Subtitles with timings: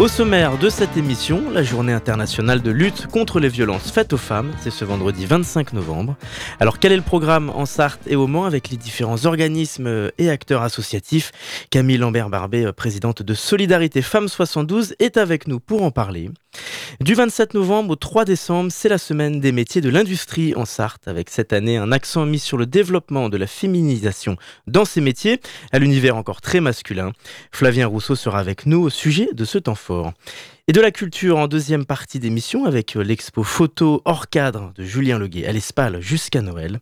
[0.00, 4.16] Au sommaire de cette émission, la journée internationale de lutte contre les violences faites aux
[4.16, 6.16] femmes, c'est ce vendredi 25 novembre.
[6.58, 10.30] Alors quel est le programme en Sarthe et au Mans avec les différents organismes et
[10.30, 11.32] acteurs associatifs?
[11.68, 16.30] Camille Lambert-Barbet, présidente de Solidarité Femmes 72, est avec nous pour en parler.
[17.00, 21.08] Du 27 novembre au 3 décembre, c'est la semaine des métiers de l'industrie en Sarthe,
[21.08, 24.36] avec cette année un accent mis sur le développement de la féminisation
[24.66, 25.40] dans ces métiers,
[25.72, 27.12] à l'univers encore très masculin.
[27.52, 30.12] Flavien Rousseau sera avec nous au sujet de ce temps fort.
[30.68, 35.18] Et de la culture en deuxième partie d'émission avec l'expo photo hors cadre de Julien
[35.18, 36.80] Leguet à l'Espal jusqu'à Noël.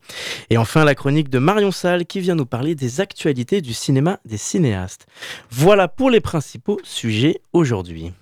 [0.50, 4.19] Et enfin la chronique de Marion Salle qui vient nous parler des actualités du cinéma
[4.25, 5.06] des cinéastes.
[5.50, 8.12] Voilà pour les principaux sujets aujourd'hui.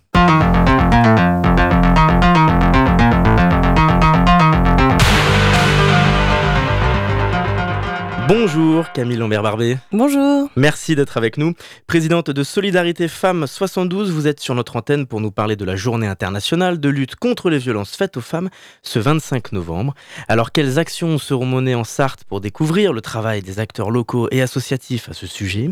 [8.28, 9.78] Bonjour Camille Lambert-Barbet.
[9.92, 10.50] Bonjour.
[10.56, 11.54] Merci d'être avec nous.
[11.86, 15.76] Présidente de Solidarité Femmes 72, vous êtes sur notre antenne pour nous parler de la
[15.76, 18.48] journée internationale de lutte contre les violences faites aux femmes
[18.82, 19.94] ce 25 novembre.
[20.26, 24.42] Alors quelles actions seront menées en Sarthe pour découvrir le travail des acteurs locaux et
[24.42, 25.70] associatifs à ce sujet?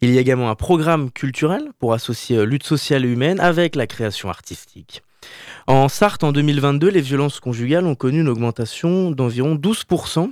[0.00, 3.88] Il y a également un programme culturel pour associer lutte sociale et humaine avec la
[3.88, 5.02] création artistique.
[5.66, 10.30] En Sarthe, en 2022, les violences conjugales ont connu une augmentation d'environ 12%.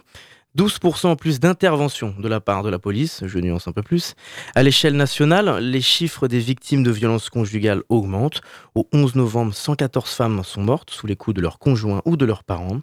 [0.56, 4.14] 12% en plus d'interventions de la part de la police, je nuance un peu plus.
[4.54, 8.40] À l'échelle nationale, les chiffres des victimes de violences conjugales augmentent.
[8.74, 12.24] Au 11 novembre, 114 femmes sont mortes sous les coups de leurs conjoints ou de
[12.24, 12.80] leurs parents.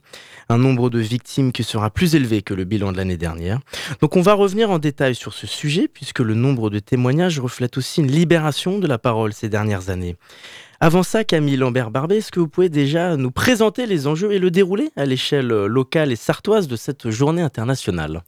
[0.49, 3.59] Un nombre de victimes qui sera plus élevé que le bilan de l'année dernière.
[4.01, 7.77] Donc on va revenir en détail sur ce sujet puisque le nombre de témoignages reflète
[7.77, 10.15] aussi une libération de la parole ces dernières années.
[10.83, 14.51] Avant ça, Camille Lambert-Barbet, est-ce que vous pouvez déjà nous présenter les enjeux et le
[14.51, 18.21] déroulé à l'échelle locale et sartoise de cette journée internationale?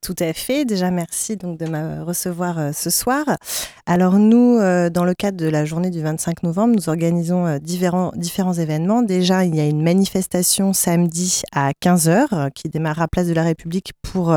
[0.00, 0.64] Tout à fait.
[0.64, 3.24] Déjà, merci donc de me recevoir euh, ce soir.
[3.84, 7.58] Alors nous, euh, dans le cadre de la journée du 25 novembre, nous organisons euh,
[7.58, 9.02] différents, différents événements.
[9.02, 13.42] Déjà, il y a une manifestation samedi à 15h qui démarre à Place de la
[13.42, 14.32] République pour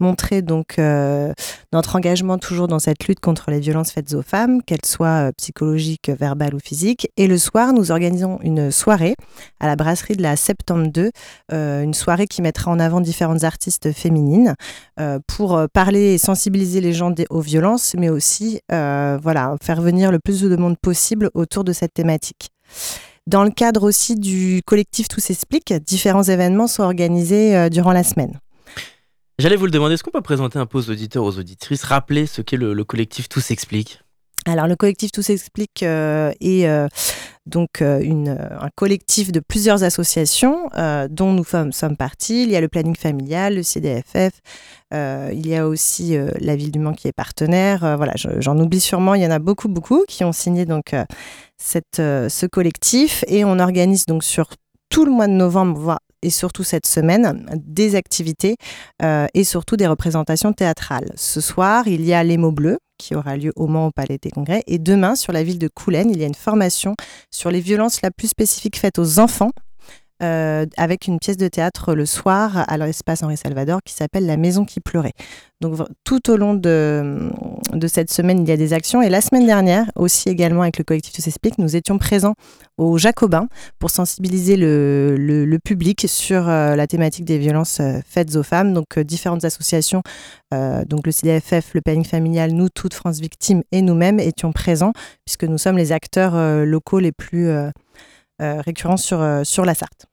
[0.00, 0.78] montrer donc
[1.72, 6.10] notre engagement toujours dans cette lutte contre les violences faites aux femmes, qu'elles soient psychologiques,
[6.10, 7.08] verbales ou physiques.
[7.16, 9.14] Et le soir, nous organisons une soirée
[9.60, 11.10] à la brasserie de la 72,
[11.52, 14.54] une soirée qui mettra en avant différentes artistes féminines.
[15.00, 19.80] Euh, pour euh, parler et sensibiliser les gens aux violences, mais aussi euh, voilà, faire
[19.80, 22.50] venir le plus de monde possible autour de cette thématique.
[23.26, 28.40] Dans le cadre aussi du collectif Tout s'explique, différents événements sont organisés durant la semaine.
[29.38, 32.42] J'allais vous le demander, est-ce qu'on peut présenter un peu aux aux auditrices, rappeler ce
[32.42, 34.00] qu'est le, collectif Tout s'explique?
[34.46, 36.66] Alors le collectif Tout s'explique est
[37.48, 38.00] donc euh,
[38.60, 42.42] un collectif de plusieurs associations euh, dont nous sommes, partis.
[42.42, 44.32] Il y a le planning familial, le CDFF,
[44.94, 47.96] euh, il y a aussi la ville du Mans qui est partenaire.
[47.96, 50.94] voilà, j'en oublie sûrement, il y en a beaucoup, beaucoup qui ont signé donc
[51.58, 54.50] ce collectif et on organise donc sur
[54.90, 58.56] tout le mois de novembre, voire et surtout cette semaine, des activités
[59.34, 61.12] et surtout des représentations théâtrales.
[61.16, 64.18] Ce soir, il y a Les mots bleus qui aura lieu au Mans au Palais
[64.20, 64.62] des Congrès.
[64.66, 66.94] Et demain, sur la ville de Coulennes, il y a une formation
[67.30, 69.52] sur les violences la plus spécifique faites aux enfants
[70.20, 74.36] euh, avec une pièce de théâtre le soir à l'espace Henri Salvador qui s'appelle La
[74.36, 75.12] Maison qui pleurait.
[75.60, 77.30] Donc tout au long de,
[77.86, 79.00] cette semaine, il y a des actions.
[79.00, 82.34] Et la semaine dernière, aussi également avec le collectif Tout s'explique, nous étions présents
[82.78, 83.48] au Jacobin
[83.78, 88.74] pour sensibiliser le, public sur euh, la thématique des violences euh, faites aux femmes.
[88.74, 90.02] Donc différentes associations,
[90.52, 94.92] donc le CDFF, le Planning Familial, nous, toutes France Victimes et nous-mêmes étions présents
[95.24, 97.50] puisque nous sommes les acteurs locaux les plus
[98.40, 100.07] euh, récurrent sur, sur la Sarthe.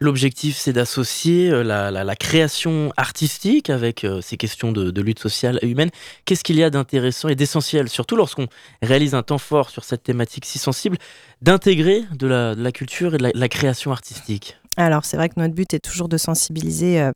[0.00, 5.90] L'objectif, c'est d'associer euh, la, création artistique avec ces questions de, lutte sociale et humaine.
[6.24, 8.46] Qu'est-ce qu'il y a d'intéressant et d'essentiel, surtout lorsqu'on
[8.82, 10.98] réalise un temps fort sur cette thématique si sensible,
[11.42, 14.56] d'intégrer de la, culture et de la création artistique?
[14.78, 17.10] Alors c'est vrai que notre but est toujours de sensibiliser euh,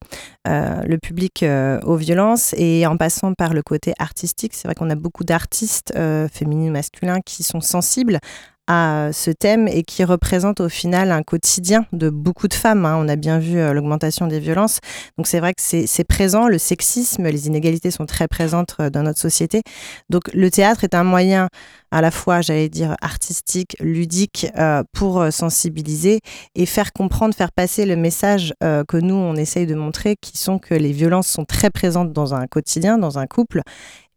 [0.48, 4.74] euh, le public euh, aux violences et en passant par le côté artistique, c'est vrai
[4.74, 5.94] qu'on a beaucoup d'artistes
[6.32, 8.18] féminins, masculins qui sont sensibles
[8.66, 12.86] à ce thème et qui représente au final un quotidien de beaucoup de femmes.
[12.86, 12.96] Hein.
[12.98, 14.78] On a bien vu l'augmentation des violences.
[15.18, 19.18] Donc c'est vrai que c'est présent, le sexisme, les inégalités sont très présentes dans notre
[19.18, 19.62] société.
[20.10, 21.48] Donc le théâtre est un moyen
[21.92, 26.20] à la fois, j'allais dire, artistique, ludique, euh, pour euh, sensibiliser
[26.54, 30.38] et faire comprendre, faire passer le message euh, que nous, on essaye de montrer, qui
[30.38, 33.60] sont que les violences sont très présentes dans un quotidien, dans un couple.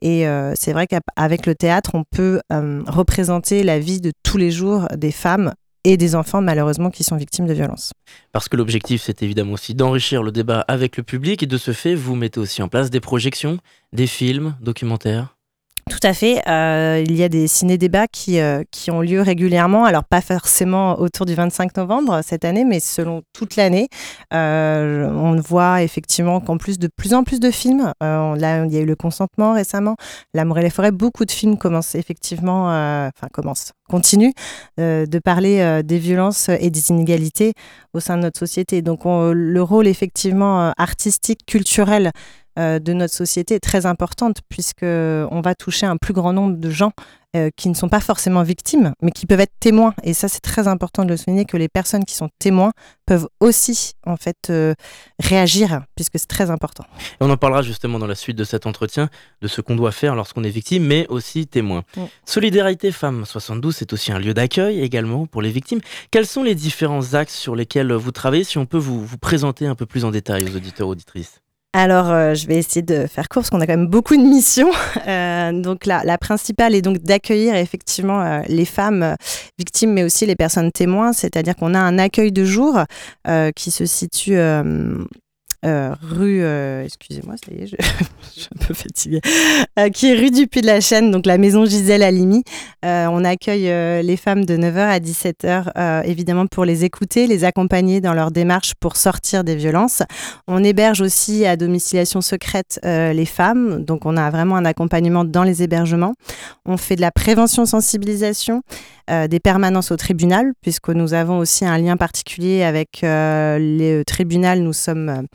[0.02, 0.26] Et
[0.56, 5.12] c'est vrai qu'avec le théâtre, on peut représenter la vie de tous les jours des
[5.12, 5.54] femmes
[5.86, 7.94] et des enfants malheureusement qui sont victimes de violences.
[8.32, 11.74] Parce que l'objectif, c'est évidemment aussi d'enrichir le débat avec le public et de ce
[11.74, 13.60] fait, vous mettez aussi en place des projections,
[13.94, 15.35] des films, documentaires.
[15.88, 16.42] Tout à fait.
[16.50, 19.86] Euh, il y a des ciné-débats qui, euh, qui ont lieu régulièrement.
[19.86, 23.88] Alors, pas forcément autour du 25 novembre cette année, mais selon toute l'année.
[24.34, 28.78] Euh, on voit effectivement qu'en plus de plus en plus de films, là, il y
[28.78, 29.96] a eu Le Consentement récemment,
[30.34, 34.34] L'amour et les forêts, beaucoup de films commencent effectivement, enfin, commencent, continuent
[34.80, 37.54] de parler des violences et des inégalités
[37.94, 38.82] au sein de notre société.
[38.82, 42.12] Donc, le rôle effectivement artistique, culturel,
[42.58, 46.70] de notre société est très importante puisque on va toucher un plus grand nombre de
[46.70, 46.92] gens
[47.36, 49.94] euh, qui ne sont pas forcément victimes, mais qui peuvent être témoins.
[50.04, 52.72] Et ça, c'est très important de le souligner que les personnes qui sont témoins
[53.06, 54.74] peuvent aussi en fait euh,
[55.20, 56.86] réagir puisque c'est très important.
[57.20, 59.10] on en parlera justement dans la suite de cet entretien
[59.42, 61.84] de ce qu'on doit faire lorsqu'on est victime, mais aussi témoin.
[61.98, 62.04] Mm.
[62.26, 65.82] Solidarité Femmes 72, c'est aussi un lieu d'accueil également pour les victimes.
[66.12, 69.68] Quels sont les différents axes sur lesquels vous travaillez Si on peut vous, vous présenter
[69.68, 71.42] un peu plus en détail aux auditeurs auditrices?
[71.78, 74.22] Alors, euh, je vais essayer de faire court parce qu'on a quand même beaucoup de
[74.22, 74.72] missions.
[75.08, 79.16] Euh, donc, la, la, principale est donc d'accueillir effectivement euh, les femmes
[79.60, 81.14] victimes, mais aussi les personnes témoins.
[81.14, 82.80] C'est-à-dire qu'on a un accueil de jour
[83.56, 84.38] qui se situe
[85.66, 87.76] euh, rue, euh, excusez-moi, ça y est, je,
[88.32, 89.22] suis un peu fatiguée,
[89.80, 92.44] euh, qui est rue du Puy de la Chaîne, donc la maison Gisèle Halimi.
[92.84, 98.14] on accueille les femmes de 9h à 17h, évidemment pour les écouter, les accompagner dans
[98.14, 100.04] leur démarche pour sortir des violences.
[100.48, 105.44] On héberge aussi à domiciliation secrète les femmes, donc on a vraiment un accompagnement dans
[105.44, 106.14] les hébergements.
[106.66, 108.62] On fait de la prévention sensibilisation
[109.10, 114.04] euh, des permanences au tribunal, puisque nous avons aussi un lien particulier avec euh, le
[114.04, 114.62] tribunal.
[114.62, 115.28] Nous sommes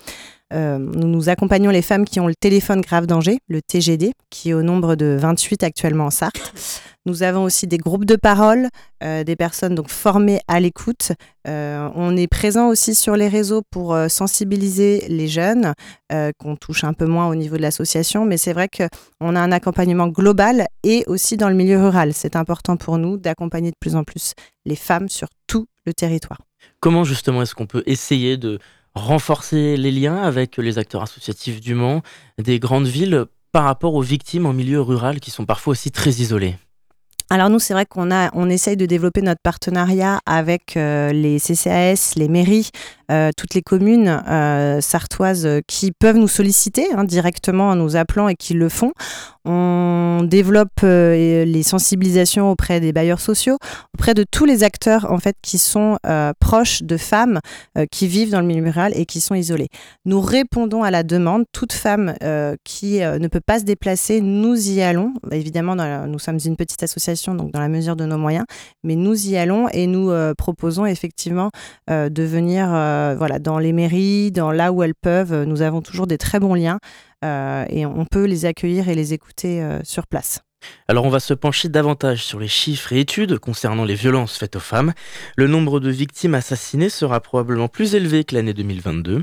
[0.53, 4.55] euh, nous, accompagnons les femmes qui ont le téléphone grave danger, le TGD, qui est
[4.55, 6.83] au nombre de 28 actuellement en Sarthe.
[7.07, 8.69] Nous avons aussi des groupes de parole,
[9.03, 11.13] euh, des personnes donc formées à l'écoute.
[11.49, 15.73] Euh, on est présent aussi sur les réseaux pour sensibiliser les jeunes,
[16.39, 19.53] qu'on touche un peu moins au niveau de l'association, mais c'est vrai qu'on a un
[19.53, 22.13] accompagnement global et aussi dans le milieu rural.
[22.13, 24.35] C'est important pour nous d'accompagner de plus en plus
[24.67, 26.41] les femmes sur tout le territoire.
[26.81, 28.59] Comment justement est-ce qu'on peut essayer de
[28.95, 32.03] renforcer les liens avec les acteurs associatifs du Mans,
[32.39, 36.11] des grandes villes, par rapport aux victimes en milieu rural qui sont parfois aussi très
[36.11, 36.57] isolées
[37.33, 41.39] alors nous, c'est vrai qu'on a, on essaye de développer notre partenariat avec euh, les
[41.39, 42.71] CCAS, les mairies,
[43.13, 48.27] euh, toutes les communes euh, sartoises qui peuvent nous solliciter hein, directement en nous appelant
[48.27, 48.93] et qui le font.
[49.45, 53.57] On développe les sensibilisations auprès des bailleurs sociaux,
[53.95, 55.99] auprès de tous les acteurs en fait qui sont
[56.39, 57.41] proches de femmes
[57.91, 59.69] qui vivent dans le milieu rural et qui sont isolées.
[60.05, 61.45] Nous répondons à la demande.
[61.53, 62.15] Toute femme
[62.65, 65.15] qui ne peut pas se déplacer, nous y allons.
[65.31, 65.75] Évidemment,
[66.07, 68.45] nous sommes une petite association donc dans la mesure de nos moyens.
[68.85, 71.51] Mais nous y allons et nous euh, proposons effectivement
[71.91, 75.45] euh, de venir euh, voilà, dans les mairies, dans là où elles peuvent.
[75.45, 76.79] Nous avons toujours des très bons liens
[77.23, 80.41] et on peut les accueillir et les écouter sur place.
[80.89, 84.57] Alors on va se pencher davantage sur les chiffres et études concernant les violences faites
[84.57, 84.93] aux femmes.
[85.37, 89.23] Le nombre de victimes assassinées sera probablement plus élevé que l'année 2022.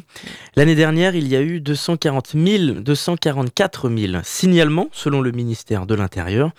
[0.55, 5.95] L'année dernière, il y a eu 240 000, 244 000 signalements selon le ministère de
[5.95, 6.51] l'Intérieur.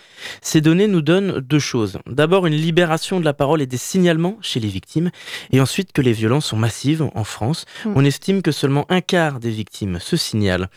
[0.42, 1.98] Ces données nous donnent deux choses.
[2.06, 5.10] D'abord une libération de la parole et des signalements chez les victimes
[5.52, 7.64] et ensuite que les violences sont massives en France.
[7.84, 7.92] Hmm.
[7.96, 10.68] On estime que seulement un quart des victimes se signalent.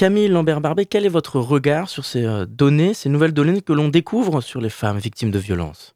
[0.00, 3.88] Camille Lambert-Barbet, quel est votre regard sur ces euh, données, ces nouvelles données que l'on
[3.88, 5.94] découvre sur les femmes victimes de violences?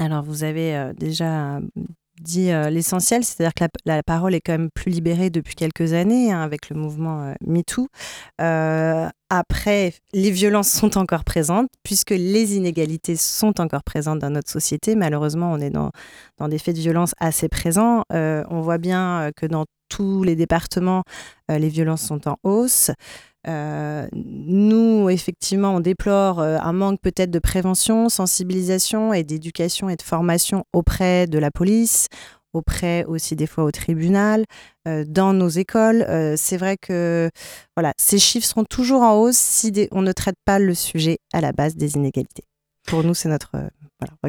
[0.00, 1.60] Alors, vous avez euh, déjà
[2.20, 6.32] dit euh, l'essentiel, c'est-à-dire que la, parole est quand même plus libérée depuis quelques années
[6.32, 7.86] hein, avec le mouvement MeToo.
[8.40, 14.96] après, les violences sont encore présentes puisque les inégalités sont encore présentes dans notre société.
[14.96, 15.92] Malheureusement, on est dans,
[16.38, 18.02] dans des faits de violence assez présents.
[18.10, 21.04] on voit bien que dans tous les départements,
[21.48, 22.90] les violences sont en hausse.
[23.46, 29.96] Euh, nous, effectivement, on déplore euh, un manque peut-être de prévention, sensibilisation et d'éducation et
[29.96, 32.08] de formation auprès de la police,
[32.54, 34.44] auprès aussi des fois au tribunal,
[34.88, 36.06] euh, dans nos écoles.
[36.36, 37.30] c'est vrai que
[37.76, 41.40] voilà, ces chiffres seront toujours en hausse si on ne traite pas le sujet à
[41.40, 42.44] la base des inégalités.
[42.86, 43.50] pour nous, c'est notre.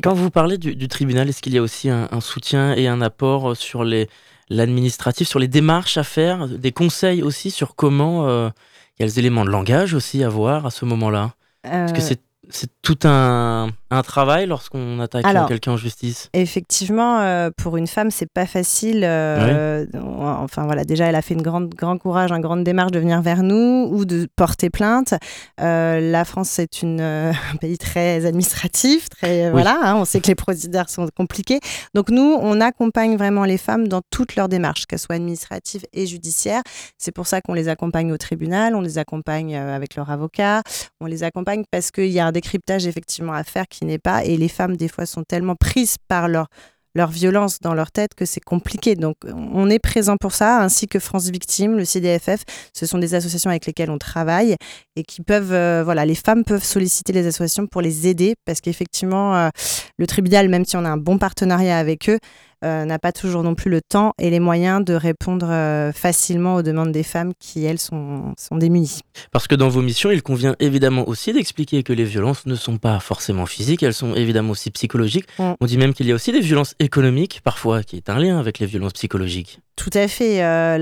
[0.02, 3.56] Quand vous parlez du, tribunal, est-ce qu'il y a aussi un, soutien et un apport
[3.56, 4.08] sur les
[4.50, 8.52] l'administratif, sur les démarches à faire, des conseils aussi sur comment
[8.98, 11.36] il y a les éléments de langage aussi à voir à ce moment-là.
[11.64, 16.30] Que c'est c'est tout un, un travail lorsqu'on attaque quelqu'un en justice.
[16.34, 19.02] Effectivement, euh, pour une femme, c'est pas facile.
[19.04, 23.00] Euh, enfin voilà, déjà, elle a fait une grande, grand courage, une grande démarche de
[23.00, 25.14] venir vers nous ou de porter plainte.
[25.62, 29.80] Euh, la France, c'est un pays très administratif, très voilà.
[29.84, 31.60] Hein, on sait que les procédures sont compliquées.
[31.94, 36.06] Donc nous, on accompagne vraiment les femmes dans toutes leurs démarches, qu'elles soient administratives et
[36.06, 36.62] judiciaires.
[36.98, 40.62] C'est pour ça qu'on les accompagne au tribunal, on les accompagne avec leur avocat,
[41.00, 44.24] on les accompagne parce qu'il y a décryptage effectivement à faire qui n'est pas.
[44.24, 46.48] Et les femmes, des fois, sont tellement prises par leur
[46.96, 48.96] leur violence dans leur tête que c'est compliqué.
[48.96, 52.44] Donc on est présent pour ça, ainsi que France Victime, le CDFF.
[52.74, 54.56] Ce sont des associations avec lesquelles on travaille
[54.96, 58.62] et qui peuvent, euh, voilà, les femmes peuvent solliciter les associations pour les aider parce
[58.62, 59.50] qu'effectivement, euh,
[59.98, 62.18] le tribunal, même si on a un bon partenariat avec eux,
[62.64, 66.62] n'a pas toujours non plus le temps et les moyens de répondre euh, facilement aux
[66.62, 69.00] demandes des femmes qui, elles, sont, sont démunies.
[69.32, 72.78] Parce que dans vos missions, il convient évidemment aussi d'expliquer que les violences ne sont
[72.78, 75.28] pas forcément physiques, elles sont évidemment aussi psychologiques.
[75.40, 75.54] Mm.
[75.60, 78.40] On dit même qu'il y a aussi des violences économiques, parfois, qui est un lien
[78.40, 79.60] avec les violences psychologiques.
[79.76, 80.42] Tout à fait.
[80.42, 80.78] Euh,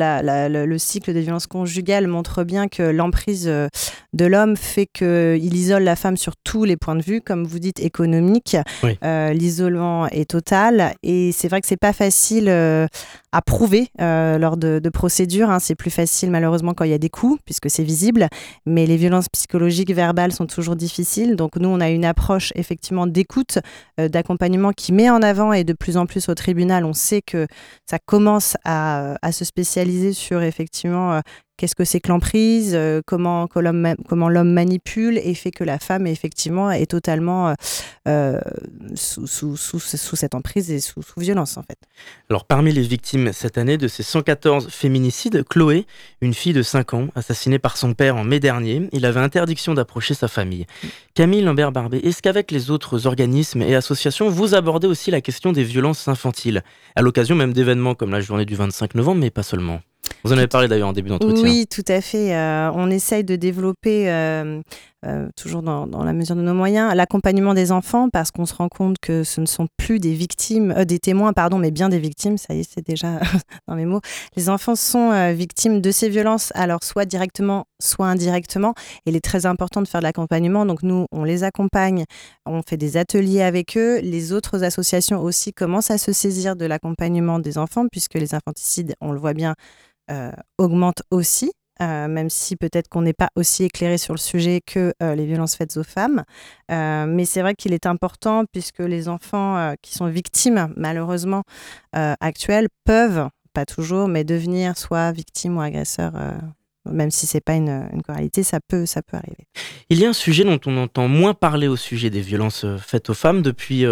[0.50, 5.96] le, cycle des violences conjugales montre bien que l'emprise de l'homme fait qu'il isole la
[5.96, 8.56] femme sur tous les points de vue, comme vous dites, économique.
[9.02, 10.94] L'isolement est total.
[11.02, 12.88] Et c'est vrai c'est pas facile euh,
[13.34, 15.50] à prouver euh, lors de, procédures.
[15.50, 15.60] Hein.
[15.60, 18.28] C'est plus facile malheureusement quand il y a des coups, puisque c'est visible.
[18.66, 21.36] Mais les violences psychologiques verbales sont toujours difficiles.
[21.36, 23.58] Donc nous, on a une approche effectivement d'écoute,
[24.00, 27.24] euh, d'accompagnement qui met en avant et de plus en plus au tribunal, on sait
[27.24, 27.48] que
[27.90, 31.20] ça commence à, se spécialiser sur effectivement
[31.58, 36.08] qu'est-ce que c'est que l'emprise, euh, comment, comment l'homme manipule et fait que la femme
[36.08, 37.54] effectivement est totalement euh,
[38.08, 38.40] euh,
[38.96, 41.78] sous, sous, sous, sous, cette emprise et sous, violence en fait.
[42.30, 45.86] Alors parmi les victimes cette année de ces 114 féminicides, Chloé,
[46.22, 49.74] une fille de 5 ans, assassinée par son père en mai dernier, il avait interdiction
[49.74, 50.66] d'approcher sa famille.
[51.14, 55.64] Camille Lambert-Barbet, est-ce qu'avec les autres organismes et associations, vous abordez aussi la question des
[55.64, 56.64] violences infantiles,
[56.96, 59.82] à l'occasion même d'événements comme la journée du 25 novembre, mais pas seulement
[60.24, 61.44] vous en avez parlé d'ailleurs en début d'entretien.
[61.44, 62.34] Oui, tout à fait.
[62.34, 64.62] Euh, on essaye de développer, euh,
[65.06, 68.70] euh, toujours dans, la mesure de nos moyens, l'accompagnement des enfants parce qu'on se rend
[68.70, 72.38] compte que ce ne sont plus des victimes, des témoins, pardon, mais bien des victimes.
[72.38, 73.20] Ça y est, c'est déjà
[73.68, 74.00] dans mes mots.
[74.38, 78.74] Les enfants sont victimes de ces violences, alors soit directement, soit indirectement.
[79.06, 80.66] Et il est très important de faire de l'accompagnement.
[80.66, 82.06] Donc nous, on les accompagne,
[82.46, 84.00] on fait des ateliers avec eux.
[84.00, 88.96] Les autres associations aussi commencent à se saisir de l'accompagnement des enfants puisque les infanticides,
[89.02, 89.56] on le voit bien,
[90.58, 94.94] augmente aussi, euh, même si peut-être qu'on n'est pas aussi éclairé sur le sujet que
[95.02, 96.24] euh, les violences faites aux femmes.
[96.70, 101.44] mais c'est vrai qu'il est important puisque les enfants qui sont victimes, malheureusement,
[101.94, 106.14] actuelles, peuvent, pas toujours, mais devenir soit victimes ou agresseurs
[106.86, 109.48] même si c'est pas une, une coralité, ça peut, ça peut arriver.
[109.90, 113.10] Il y a un sujet dont on entend moins parler au sujet des violences faites
[113.10, 113.86] aux femmes depuis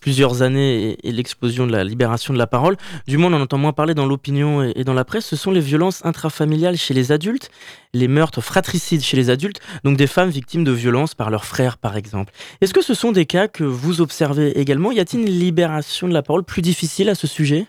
[0.00, 2.76] plusieurs années et, l'explosion de la libération de la parole,
[3.06, 5.50] du moins on en entend moins parler dans l'opinion et, dans la presse, ce sont
[5.50, 7.50] les violences intrafamiliales chez les adultes,
[7.94, 11.78] les meurtres fratricides chez les adultes, donc des femmes victimes de violences par leurs frères
[11.78, 12.32] par exemple.
[12.60, 14.92] Est-ce que ce sont des cas que vous observez également?
[14.92, 17.66] Y a-t-il une libération de la parole plus difficile à ce sujet?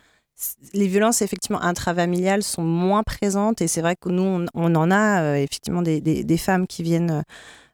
[0.74, 5.22] Les violences effectivement intrafamiliales sont moins présentes et c'est vrai que nous on, en a
[5.22, 7.24] euh, effectivement des, des, femmes qui viennent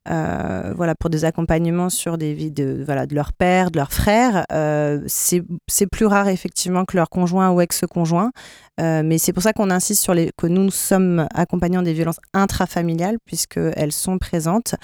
[0.09, 3.91] euh, voilà, pour des accompagnements sur des vies de, voilà, de leur père, de leur
[3.91, 4.45] frère.
[4.51, 8.31] Euh, c'est plus rare effectivement que leur conjoint ou ex-conjoint,
[8.79, 11.93] euh, mais c'est pour ça qu'on insiste sur les, que nous, nous sommes accompagnants des
[11.93, 14.75] violences intrafamiliales puisqu'elles sont présentes.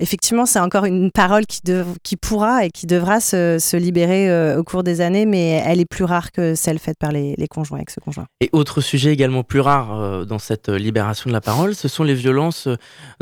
[0.00, 1.60] Effectivement, c'est encore une parole qui,
[2.02, 5.88] qui pourra et qui devra se, libérer euh, au cours des années, mais elle est
[5.88, 8.26] plus rare que celle faite par les, conjoints, ex-conjoints.
[8.40, 11.86] Et autre sujet également plus rare euh, dans cette euh, libération de la parole, ce
[11.86, 12.68] sont les violences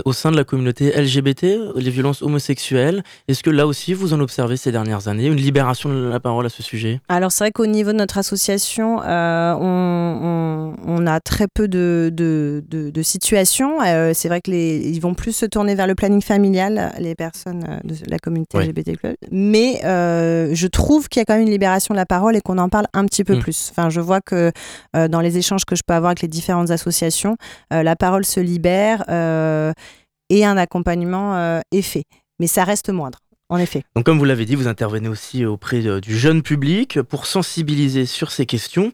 [0.07, 3.03] au sein de la communauté LGBT, les violences homosexuelles.
[3.29, 6.47] Est-ce que là aussi, vous en observez ces dernières années, une libération de la parole
[6.47, 7.01] à ce sujet?
[7.11, 13.79] Alors c'est vrai qu'au niveau de notre association, on, a très peu de, de, situations.
[14.15, 17.97] c'est vrai qu'ils vont plus se tourner vers le planning familial les personnes euh, de
[18.09, 18.97] la communauté LGBT+.
[19.31, 22.41] Mais euh, je trouve qu'il y a quand même une libération de la parole et
[22.41, 23.41] qu'on en parle un petit peu mm.
[23.41, 23.69] plus.
[23.71, 24.53] Enfin, je vois que
[24.97, 27.37] euh, dans les échanges que je peux avoir avec les différentes associations,
[27.71, 32.05] la parole se libère et un accompagnement est fait.
[32.39, 33.19] Mais ça reste moindre.
[33.49, 33.83] En effet.
[33.95, 38.31] Donc, comme vous l'avez dit, vous intervenez aussi auprès du jeune public pour sensibiliser sur
[38.31, 38.93] ces questions.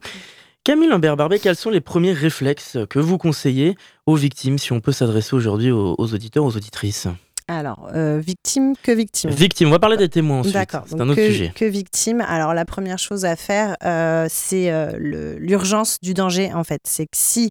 [0.65, 4.91] Camille Lambert-Barbet, quels sont les premiers réflexes que vous conseillez aux victimes, si on peut
[4.91, 7.07] s'adresser aujourd'hui aux auditeurs, aux auditrices?
[7.49, 10.53] Alors, euh, victime que victime Victime, on va parler des témoins ensuite.
[10.53, 11.51] D'accord, c'est un autre que, sujet.
[11.55, 14.91] Que victime Alors, la première chose à faire, euh, c'est euh,
[15.39, 16.81] l'urgence du danger, en fait.
[16.83, 17.49] C'est que si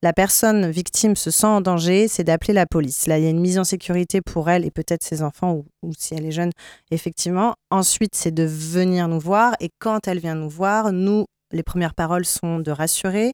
[0.00, 3.08] la personne victime se sent en danger, c'est d'appeler la police.
[3.08, 5.66] Là, il y a une mise en sécurité pour elle et peut-être ses enfants, ou,
[5.82, 6.52] ou si elle est jeune,
[6.92, 7.54] effectivement.
[7.70, 9.56] Ensuite, c'est de venir nous voir.
[9.58, 13.32] Et quand elle vient nous voir, nous, les premières paroles sont de rassurer,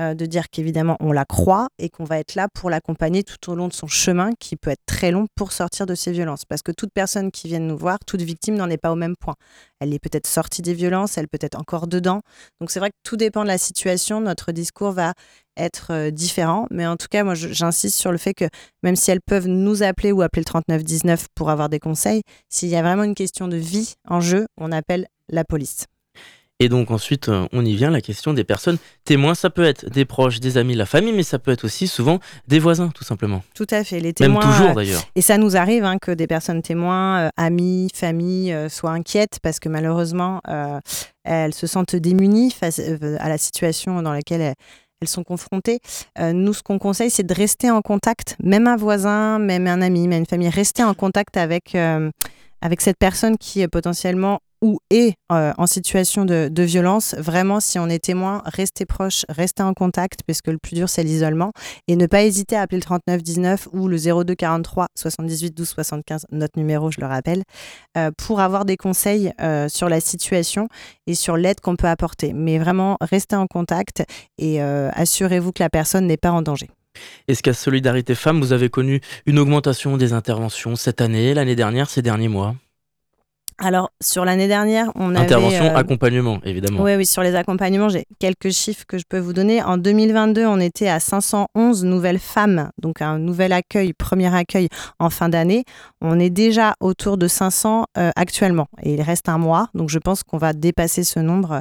[0.00, 3.50] euh, de dire qu'évidemment on la croit et qu'on va être là pour l'accompagner tout
[3.50, 6.44] au long de son chemin qui peut être très long pour sortir de ces violences.
[6.44, 9.14] Parce que toute personne qui vient nous voir, toute victime n'en est pas au même
[9.16, 9.34] point.
[9.78, 12.22] Elle est peut-être sortie des violences, elle peut être encore dedans.
[12.60, 14.20] Donc c'est vrai que tout dépend de la situation.
[14.20, 15.12] Notre discours va
[15.56, 16.66] être euh, différent.
[16.70, 18.46] Mais en tout cas, moi j'insiste sur le fait que
[18.82, 22.68] même si elles peuvent nous appeler ou appeler le 3919 pour avoir des conseils, s'il
[22.68, 25.86] y a vraiment une question de vie en jeu, on appelle la police.
[26.64, 29.34] Et donc ensuite, euh, on y vient, la question des personnes témoins.
[29.34, 32.20] Ça peut être des proches, des amis, la famille, mais ça peut être aussi souvent
[32.48, 33.42] des voisins, tout simplement.
[33.54, 34.00] Tout à fait.
[34.00, 34.40] Les témoins.
[34.40, 35.02] Même toujours d'ailleurs.
[35.14, 39.40] Et ça nous arrive hein, que des personnes témoins, euh, amis, famille, euh, soient inquiètes
[39.42, 40.40] parce que malheureusement,
[41.24, 42.80] elles se sentent démunies face
[43.18, 44.54] à la situation dans laquelle elles,
[45.06, 45.80] sont confrontées.
[46.18, 50.08] nous, ce qu'on conseille, c'est de rester en contact, même un voisin, même un ami,
[50.08, 55.12] même une famille, rester en contact avec, avec cette personne qui est potentiellement ou est
[55.30, 60.20] euh, en situation de, violence, vraiment, si on est témoin, restez proche, restez en contact,
[60.26, 61.52] parce que le plus dur, c'est l'isolement.
[61.86, 66.26] Et ne pas hésiter à appeler le 3919 ou le 02 43 78 12 75,
[66.32, 67.42] notre numéro, je le rappelle,
[67.98, 70.68] euh, pour avoir des conseils euh, sur la situation
[71.06, 72.32] et sur l'aide qu'on peut apporter.
[72.32, 74.02] Mais vraiment, restez en contact
[74.38, 76.70] et assurez-vous que la personne n'est pas en danger.
[77.28, 81.90] Est-ce qu'à Solidarité Femmes, vous avez connu une augmentation des interventions cette année, l'année dernière,
[81.90, 82.54] ces derniers mois?
[83.58, 85.24] Alors, sur l'année dernière, on avait...
[85.24, 86.82] Intervention, euh, accompagnement, évidemment.
[86.82, 89.62] Oui, oui, sur les accompagnements, j'ai quelques chiffres que je peux vous donner.
[89.62, 94.68] En 2022, on était à 511 nouvelles femmes, donc un nouvel accueil, premier accueil
[94.98, 95.64] en fin d'année.
[96.00, 99.98] On est déjà autour de 500 euh, actuellement, et il reste un mois, donc je
[99.98, 101.60] pense qu'on va dépasser ce nombre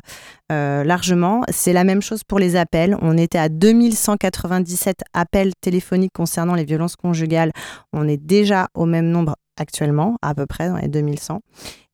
[0.51, 1.43] euh, largement.
[1.49, 2.97] C'est la même chose pour les appels.
[3.01, 7.51] On était à 2197 appels téléphoniques concernant les violences conjugales.
[7.93, 11.41] On est déjà au même nombre actuellement, à peu près dans les 2100.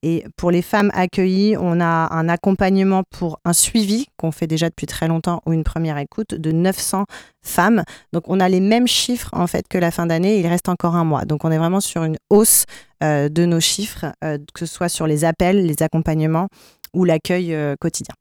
[0.02, 4.70] Et pour les femmes accueillies, on a un accompagnement pour un suivi qu'on fait déjà
[4.70, 7.06] depuis très longtemps ou une première écoute de 900
[7.44, 7.84] femmes.
[8.14, 10.40] Donc on a les mêmes chiffres en fait que la fin d'année.
[10.40, 11.26] Il reste encore un mois.
[11.26, 12.66] Donc on est vraiment sur une hausse
[13.04, 16.48] euh, de nos chiffres, euh, que ce soit sur les appels, les accompagnements
[16.94, 18.16] ou l'accueil euh, quotidien.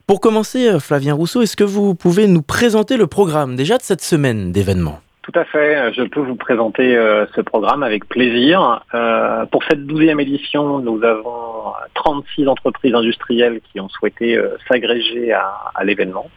[0.05, 3.81] Pour commencer, euh, Flavien Rousseau, est-ce que vous pouvez nous présenter le programme déjà de
[3.81, 4.99] cette semaine d'événements?
[5.23, 8.83] Tout à fait, je peux vous présenter euh, ce programme avec plaisir.
[8.93, 15.71] Euh, pour cette douzième édition, nous avons 36 entreprises industrielles qui ont souhaité s'agréger à,
[15.73, 16.29] à l'événement,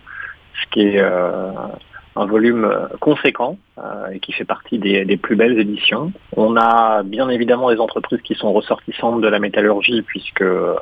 [0.55, 1.03] ce qui est
[2.19, 6.13] un volume euh, conséquent euh, et qui fait partie des, plus belles éditions.
[6.37, 10.75] On a bien évidemment des entreprises qui sont ressortissantes de la métallurgie puisque euh,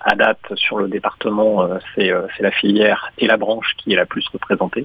[0.00, 4.26] à date sur le département c'est la filière et la branche qui est la plus
[4.28, 4.84] représentée.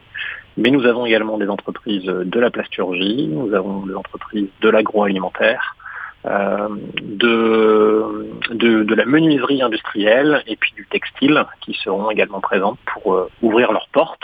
[0.55, 5.75] Mais nous avons également des entreprises de la plasturgie, nous avons des entreprises de l'agroalimentaire,
[6.23, 13.73] de, de, la menuiserie industrielle et puis du textile qui seront également présentes pour ouvrir
[13.73, 14.23] leurs portes.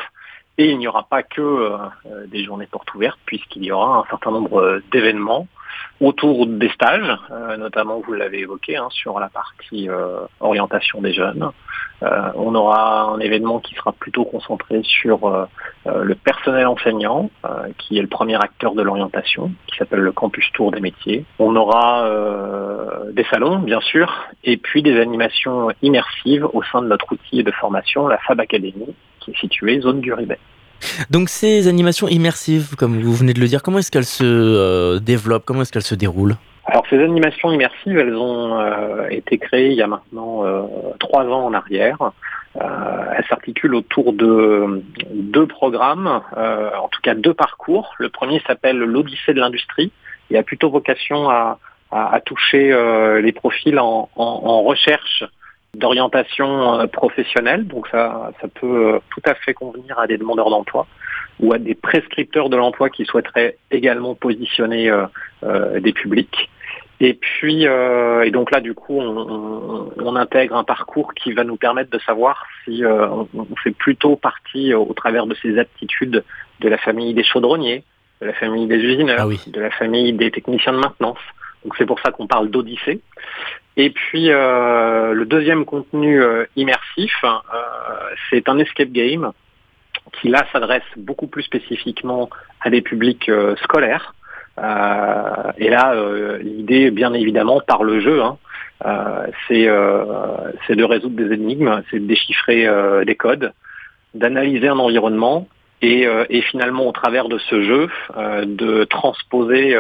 [0.57, 1.77] Et il n'y aura pas que
[2.27, 5.47] des journées portes ouvertes puisqu'il y aura un certain nombre d'événements
[6.01, 11.13] autour des stages, euh, notamment vous l'avez évoqué hein, sur la partie euh, orientation des
[11.13, 11.51] jeunes.
[12.03, 15.47] Euh, on aura un événement qui sera plutôt concentré sur
[15.85, 17.29] le personnel enseignant,
[17.77, 21.23] qui est le premier acteur de l'orientation, qui s'appelle le Campus Tour des métiers.
[21.39, 22.09] On aura
[23.13, 24.13] des salons, bien sûr,
[24.43, 28.93] et puis des animations immersives au sein de notre outil de formation, la Fab Academy,
[29.25, 30.39] qui est située zone du Ribet.
[31.09, 34.99] Donc ces animations immersives, comme vous venez de le dire, comment est-ce qu'elles se euh,
[34.99, 35.45] développent?
[35.45, 36.35] Comment est-ce qu'elles se déroulent?
[36.65, 40.63] Alors ces animations immersives, elles ont euh, été créées il y a maintenant euh,
[40.99, 42.11] trois ans en arrière.
[42.55, 44.83] elles s'articulent autour de
[45.13, 47.93] deux programmes, en tout cas deux parcours.
[47.99, 49.91] Le premier s'appelle l'Odyssée de l'industrie
[50.31, 51.59] et a plutôt vocation à,
[52.25, 52.73] toucher
[53.21, 55.23] les profils en recherche
[55.75, 60.49] d'orientation euh, professionnelle, donc ça, ça peut euh, tout à fait convenir à des demandeurs
[60.49, 60.87] d'emploi
[61.39, 66.49] ou à des prescripteurs de l'emploi qui souhaiteraient également positionner euh, des publics.
[67.01, 71.89] Et puis, et donc là, du coup, on, intègre un parcours qui va nous permettre
[71.89, 73.27] de savoir si on,
[73.61, 76.23] fait plutôt partie, au travers de ces aptitudes,
[76.61, 77.83] de la famille des chaudronniers,
[78.21, 81.19] de la famille des usineurs, ah de la famille des techniciens de maintenance.
[81.65, 83.01] Donc c'est pour ça qu'on parle d'Odyssée.
[83.75, 87.29] Et puis euh, le deuxième contenu euh, immersif, euh,
[88.29, 89.31] c'est un escape game
[90.13, 92.29] qui là s'adresse beaucoup plus spécifiquement
[92.61, 93.29] à des publics
[93.63, 94.13] scolaires.
[94.57, 95.95] et là,
[96.39, 98.37] l'idée, bien évidemment, par le jeu, hein,
[99.47, 102.69] c'est de résoudre des énigmes, c'est de déchiffrer
[103.05, 103.51] des codes,
[104.13, 105.47] d'analyser un environnement
[105.81, 106.07] et,
[106.51, 109.75] finalement, au travers de ce jeu, de transposer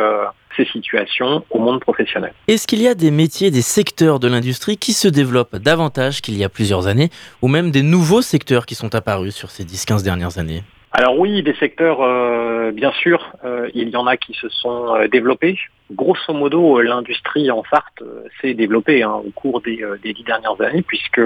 [0.55, 2.33] ces situations au monde professionnel.
[2.47, 6.37] Est-ce qu'il y a des métiers, des secteurs de l'industrie qui se développent davantage qu'il
[6.37, 7.09] y a plusieurs années,
[7.41, 10.63] ou même des nouveaux secteurs qui sont apparus sur ces 10-15 dernières années?
[10.97, 14.95] Alors oui, des secteurs, euh, bien sûr, euh, il y en a qui se sont
[14.95, 15.57] euh, développés.
[15.91, 18.01] Grosso modo, l'industrie en Sarthe
[18.39, 21.21] s'est développée hein, au cours des, dix dernières années, puisque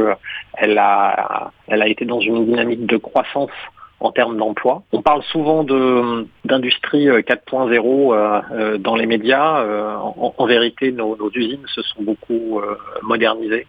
[0.57, 3.51] elle a, elle a été dans une dynamique de croissance
[3.99, 4.83] en termes d'emploi.
[4.91, 9.59] On parle souvent d'industrie 4.0 euh, euh, dans les médias.
[9.59, 12.61] Euh, en, vérité, nos, usines se sont beaucoup
[13.03, 13.67] modernisées.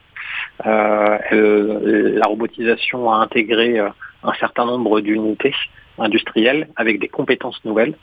[0.65, 5.55] la robotisation a intégré un certain nombre d'unités
[5.99, 7.95] industrielles avec des compétences nouvelles.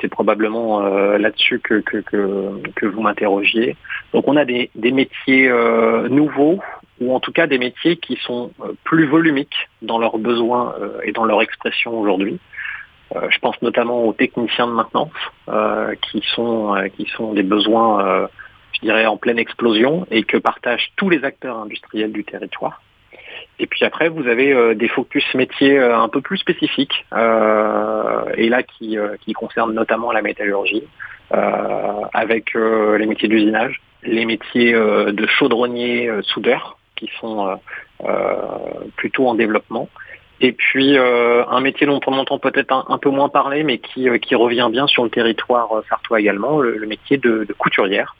[0.00, 3.76] C'est probablement là-dessus que, vous m'interrogiez.
[4.12, 5.50] Donc on a des, métiers
[6.08, 6.60] nouveaux
[7.00, 11.00] ou en tout cas des métiers qui sont euh, plus volumiques dans leurs besoins euh,
[11.02, 12.38] et dans leur expression aujourd'hui.
[13.16, 15.10] Euh, je pense notamment aux techniciens de maintenance
[16.02, 18.28] qui sont qui sont des besoins,
[18.72, 22.80] je dirais, en pleine explosion et que partagent tous les acteurs industriels du territoire.
[23.60, 28.96] Et puis après, vous avez des focus métiers un peu plus spécifiques, et là qui,
[29.20, 30.84] qui concernent notamment la métallurgie,
[31.30, 37.54] avec les métiers d'usinage, les métiers de chaudronnier, soudeur, qui sont euh,
[38.04, 39.88] euh, plutôt en développement.
[40.40, 44.08] Et puis euh, un métier dont on entend peut-être un, peu moins parler, mais qui,
[44.20, 48.16] qui revient bien sur le territoire sartois également, le, métier de, couturière,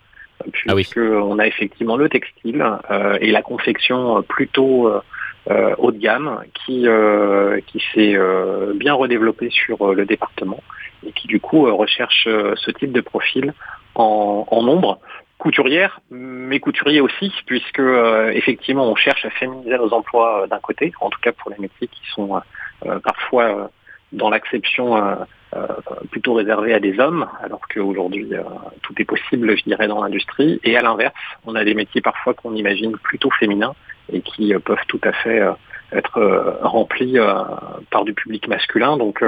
[0.69, 2.63] ah puisque on a effectivement le textile
[3.21, 4.93] et la confection plutôt
[5.49, 6.87] haut de gamme qui,
[7.67, 8.17] qui s'est
[8.75, 10.63] bien redéveloppé sur le département
[11.07, 13.55] et qui du coup recherche ce type de profil
[13.95, 15.01] en, en nombre
[15.41, 20.61] couturière, mais couturier aussi, puisque euh, effectivement on cherche à féminiser nos emplois euh, d'un
[20.61, 22.41] côté, en tout cas pour les métiers qui sont
[22.87, 23.71] euh, parfois
[24.13, 25.17] dans l'acception
[26.11, 28.33] plutôt réservés à des hommes, alors qu'aujourd'hui
[28.83, 30.59] tout est possible, je dirais, dans l'industrie.
[30.65, 31.15] Et à l'inverse,
[31.47, 33.75] on a des métiers parfois qu'on imagine plutôt féminins
[34.13, 35.41] et qui peuvent tout à fait
[35.93, 37.17] être remplis
[37.91, 38.97] par du public masculin.
[38.97, 39.25] Donc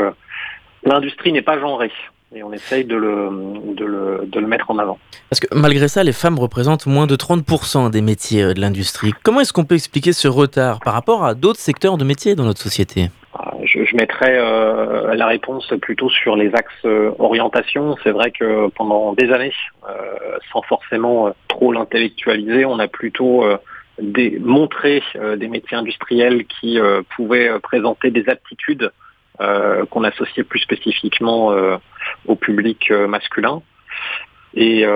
[0.85, 1.93] l'industrie n'est pas genrée
[2.35, 3.29] et on essaye de le,
[3.75, 4.99] de, le, de le, mettre en avant.
[5.29, 9.13] Parce que malgré ça, les femmes représentent moins de 30% des métiers euh, de l'industrie.
[9.23, 12.45] Comment est-ce qu'on peut expliquer ce retard par rapport à d'autres secteurs de métiers dans
[12.45, 13.11] notre société?
[13.35, 17.97] Ah, je, je mettrais euh, la réponse plutôt sur les axes euh, orientation.
[18.03, 19.53] C'est vrai que pendant des années,
[20.53, 23.45] sans forcément trop l'intellectualiser, on a plutôt
[24.01, 25.03] des, montré
[25.37, 26.79] des métiers industriels qui
[27.17, 28.91] pouvaient présenter des aptitudes
[29.41, 31.79] euh, qu'on associait plus spécifiquement euh,
[32.27, 33.63] au public euh, masculin.
[34.55, 34.87] Et,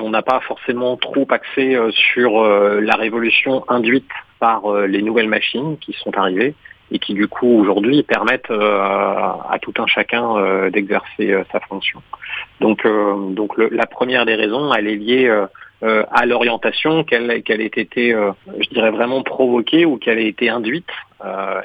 [0.00, 5.92] on n'a pas forcément trop axé sur la révolution induite par les nouvelles machines qui
[5.92, 6.54] sont arrivées
[6.90, 12.02] et qui du coup aujourd'hui permettent à tout un chacun d'exercer sa fonction.
[12.60, 12.86] Donc,
[13.34, 15.44] donc la première des raisons, elle est liée
[16.10, 20.88] à l'orientation, qu'elle ait été, je dirais, vraiment provoquée ou qu'elle ait été induite.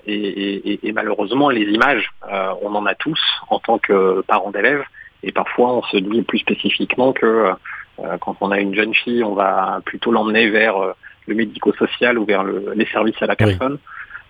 [0.05, 2.09] Et, et, malheureusement, les images,
[2.61, 4.83] on en a tous en tant que parents d'élèves.
[5.23, 7.53] Et parfois, on se dit plus spécifiquement que
[8.03, 10.93] euh, quand on a une jeune fille, on va plutôt l'emmener vers euh,
[11.27, 13.77] le médico-social ou vers les services à la personne.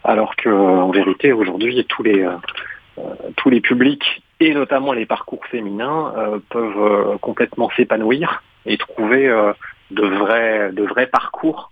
[0.04, 3.02] Alors qu'en vérité, aujourd'hui, tous les, euh,
[3.36, 6.14] tous les publics et notamment les parcours féminins
[6.50, 9.30] peuvent complètement s'épanouir et trouver
[9.92, 11.72] de, vrais, de vrais parcours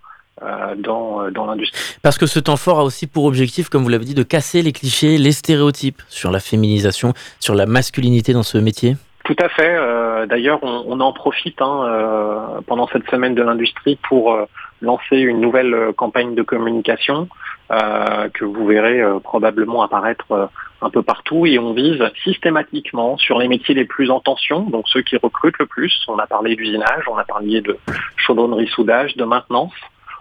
[0.77, 1.97] dans, dans l'industrie.
[2.03, 4.61] Parce que ce temps fort a aussi pour objectif, comme vous l'avez dit, de casser
[4.61, 9.49] les clichés, les stéréotypes sur la féminisation, sur la masculinité dans ce métier tout à
[9.49, 9.75] fait.
[9.75, 14.45] Euh, d'ailleurs, on, en profite hein, euh, pendant cette semaine de l'industrie pour euh,
[14.81, 17.27] lancer une nouvelle campagne de communication
[17.69, 20.49] que vous verrez probablement apparaître
[20.81, 21.45] un peu partout.
[21.45, 25.59] Et on vise systématiquement sur les métiers les plus en tension, donc ceux qui recrutent
[25.59, 25.93] le plus.
[26.07, 27.77] On a parlé d'usinage, on a parlé de
[28.15, 29.73] chaudronnerie-soudage, de maintenance.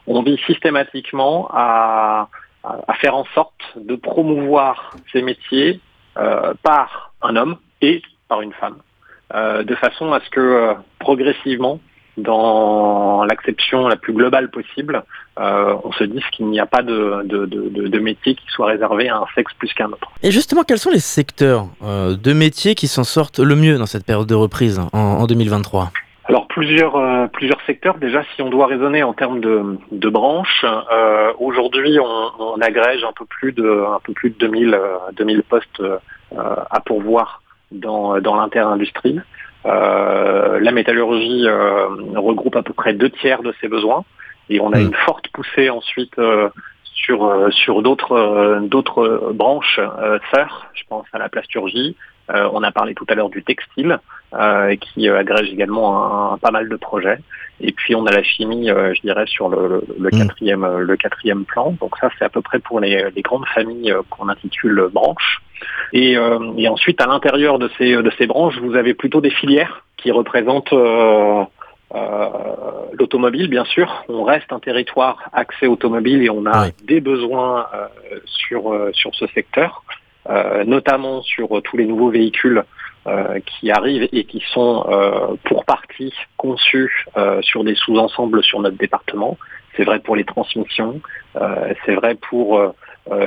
[0.06, 2.28] On vise systématiquement à,
[3.00, 5.80] faire en sorte de promouvoir ces métiers
[6.62, 8.78] par un homme et par une femme.
[9.34, 11.80] Euh, de façon à ce que euh, progressivement,
[12.16, 15.02] dans l'acception la plus globale possible,
[15.38, 19.16] euh, on se dise qu'il n'y a pas de, de, métier qui soit réservé à
[19.16, 20.08] un sexe plus qu'un autre.
[20.22, 24.06] Et justement, quels sont les secteurs de métiers qui s'en sortent le mieux dans cette
[24.06, 25.90] période de reprise en, 2023
[26.28, 27.98] alors plusieurs plusieurs secteurs.
[27.98, 30.64] Déjà, si on doit raisonner en termes de, branches,
[31.38, 34.76] aujourd'hui on, agrège un peu plus de un peu plus de 2000
[35.16, 35.82] 2000 postes
[36.36, 39.20] à pourvoir dans, dans l'inter-industrie.
[39.66, 44.04] Euh, la métallurgie euh, regroupe à peu près deux tiers de ses besoins
[44.48, 44.86] et on a hmm.
[44.86, 46.48] une forte poussée ensuite euh,
[46.94, 49.80] sur, sur d'autres, d'autres branches
[50.32, 50.66] sœurs.
[50.72, 51.96] Je pense à la plasturgie.
[52.28, 53.98] On a parlé tout à l'heure du textile
[54.80, 57.18] qui agrège également un, pas mal de projets.
[57.60, 61.74] Et puis on a la chimie, je dirais, sur le, le, quatrième, le quatrième plan.
[61.80, 65.40] Donc ça, c'est à peu près pour les, les grandes familles qu'on intitule branches.
[65.94, 69.84] Euh, et, ensuite, à l'intérieur de ces, de ces branches, vous avez plutôt des filières
[69.96, 71.44] qui représentent euh,
[71.94, 72.28] euh,
[72.98, 74.04] l'automobile, bien sûr.
[74.08, 77.66] On reste un territoire accès automobile et on a des besoins
[78.24, 79.84] sur, sur ce secteur,
[80.64, 82.64] notamment sur tous les nouveaux véhicules
[83.46, 87.06] qui arrivent et qui sont pour partie conçus
[87.42, 89.38] sur des sous-ensembles sur notre département.
[89.76, 91.00] C'est vrai pour les transmissions,
[91.84, 92.68] c'est vrai pour euh,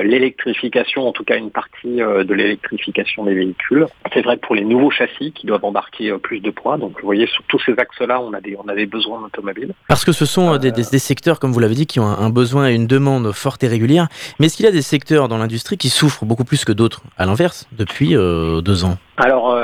[0.02, 3.86] l'électrification, en tout cas une partie euh, de l'électrification des véhicules.
[4.12, 6.76] C'est vrai pour les nouveaux châssis qui doivent embarquer euh, plus de poids.
[6.76, 9.72] Donc vous voyez, sur tous ces axes-là, on a des, on a des besoins d'automobiles.
[9.88, 12.68] Parce que ce sont des, des, secteurs, comme vous l'avez dit, qui ont un, besoin
[12.68, 14.08] et une demande forte et régulière.
[14.38, 17.02] Mais est-ce qu'il y a des secteurs dans l'industrie qui souffrent beaucoup plus que d'autres,
[17.16, 18.98] à l'inverse, depuis deux ans?
[19.16, 19.56] Alors,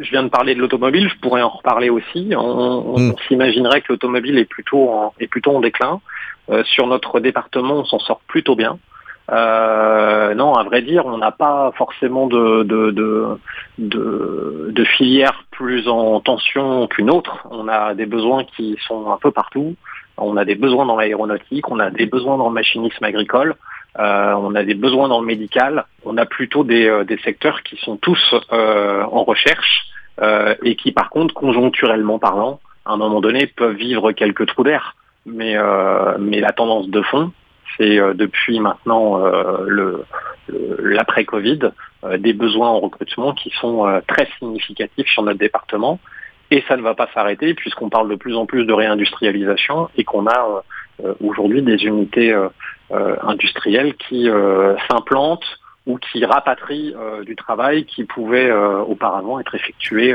[0.00, 2.32] je viens de parler de l'automobile, je pourrais en reparler aussi.
[2.36, 3.14] On, mm.
[3.26, 6.00] s'imaginerait que l'automobile est plutôt en, est plutôt en déclin.
[6.64, 8.78] sur notre département, on s'en sort plutôt bien.
[9.30, 12.90] Euh, non, à vrai dire, on n'a pas forcément de, de,
[13.78, 17.46] de, de, filière plus en tension qu'une autre.
[17.50, 19.76] On a des besoins qui sont un peu partout.
[20.16, 23.54] On a des besoins dans l'aéronautique, on a des besoins dans le machinisme agricole,
[24.00, 25.84] euh, on a des besoins dans le médical.
[26.04, 29.84] On a plutôt des, euh, des secteurs qui sont tous en recherche
[30.64, 34.96] et qui, par contre, conjoncturellement parlant, à un moment donné, peuvent vivre quelques trous d'air.
[35.26, 35.56] Mais,
[36.18, 37.30] mais la tendance de fond,
[37.76, 40.04] c'est euh, depuis maintenant euh,
[40.48, 41.70] l'après-Covid
[42.04, 46.00] euh, des besoins en recrutement qui sont très significatifs sur notre département.
[46.50, 50.04] Et ça ne va pas s'arrêter puisqu'on parle de plus en plus de réindustrialisation et
[50.04, 50.62] qu'on a
[51.22, 52.34] aujourd'hui des unités
[52.90, 54.30] industrielles qui
[54.88, 60.14] s'implantent ou qui rapatrie euh, du travail qui pouvait euh, auparavant être effectué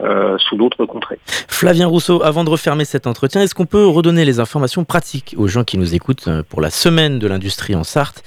[0.00, 1.20] euh, sous d'autres contrées.
[1.24, 5.46] Flavien Rousseau, avant de refermer cet entretien, est-ce qu'on peut redonner les informations pratiques aux
[5.46, 8.22] gens qui nous écoutent pour la semaine de l'industrie en Sarthe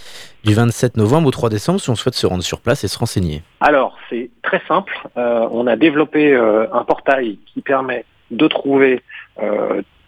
[0.46, 2.98] du 27 novembre au 3 décembre si on souhaite se rendre sur place et se
[2.98, 3.44] renseigner?
[3.60, 4.94] Alors, c'est très simple.
[5.16, 9.02] on a développé un portail qui permet de trouver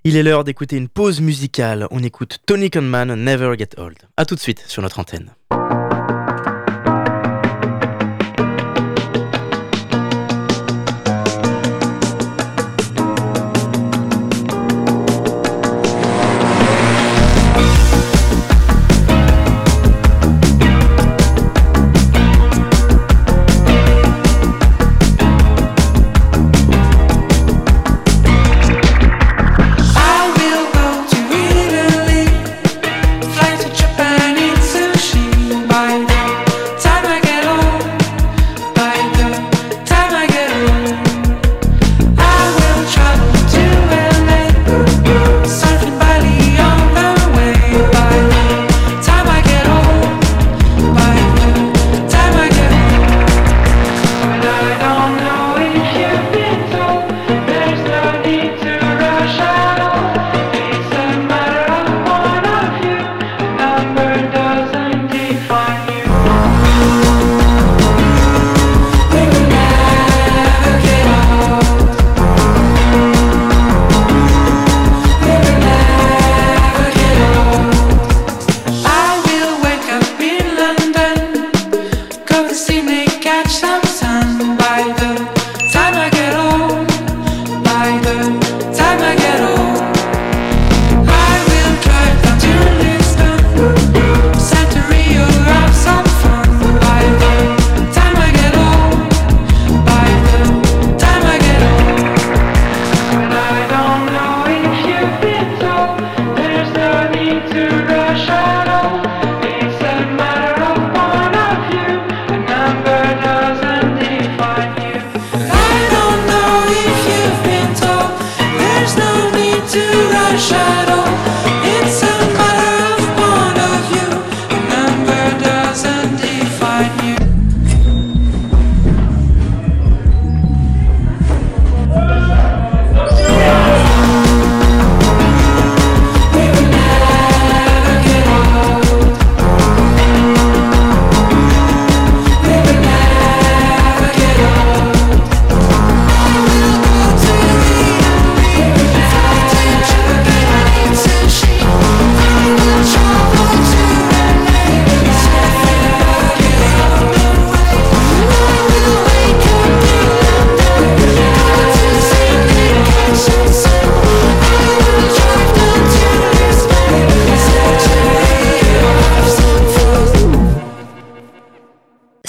[0.04, 1.88] Il est l'heure d'écouter une pause musicale.
[1.90, 3.96] On écoute Tony Conman, Never Get Old.
[4.16, 5.32] A tout de suite sur notre antenne.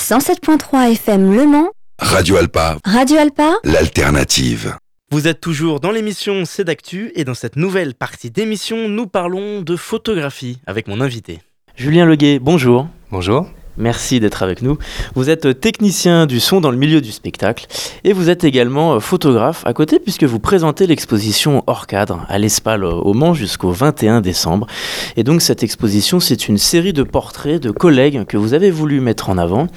[0.10, 1.70] FM Le Mans.
[2.00, 2.78] Radio Alpa.
[2.86, 3.58] Radio Alpa.
[3.66, 4.78] L'alternative.
[5.12, 9.62] Vous êtes toujours dans l'émission C'est d'actu et dans cette nouvelle partie d'émission, nous parlons
[9.62, 11.42] de photographie avec mon invité.
[11.76, 12.88] Julien Leguet, bonjour.
[13.12, 13.50] Bonjour.
[13.78, 14.78] Merci d'être avec nous.
[15.16, 17.68] Vous êtes technicien du son dans le milieu du spectacle
[18.04, 22.40] et vous êtes également euh, photographe à côté puisque vous présentez l'exposition hors cadre à
[22.40, 24.68] l'Espal euh, au Mans jusqu'au 21 décembre.
[25.16, 29.00] Et donc cette exposition, c'est une série de portraits de collègues que vous avez voulu
[29.00, 29.68] mettre en avant.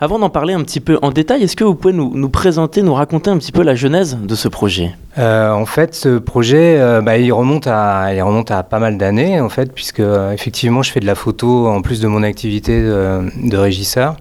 [0.00, 2.82] Avant d'en parler un petit peu en détail, est-ce que vous pouvez nous, nous, présenter,
[2.82, 4.94] nous raconter un petit peu la genèse de ce projet?
[5.18, 9.40] Euh, En fait, ce projet, bah, il, remonte à, il remonte à pas mal d'années
[9.40, 13.20] en fait, puisque effectivement, je fais de la photo en plus de mon activité de
[13.36, 14.16] de régisseur.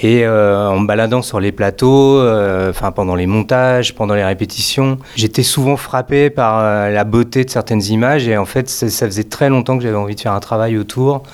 [0.00, 4.24] Et euh, en me baladant sur les plateaux, euh, enfin pendant les montages, pendant les
[4.24, 8.28] répétitions, j'étais souvent frappé par euh, la beauté de certaines images.
[8.28, 11.24] Et en fait, ça, faisait très longtemps que j'avais envie de faire un travail autour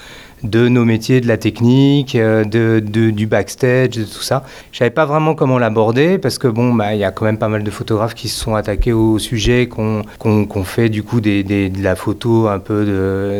[0.44, 4.44] de nos métiers, de la technique, de, du backstage, de tout ça.
[4.70, 7.38] Je savais pas vraiment comment l'aborder parce que bon, bah, il y a quand même
[7.38, 11.20] pas mal de photographes qui se sont attaqués au sujet, qu'on qu fait du coup
[11.20, 12.84] de la photo un peu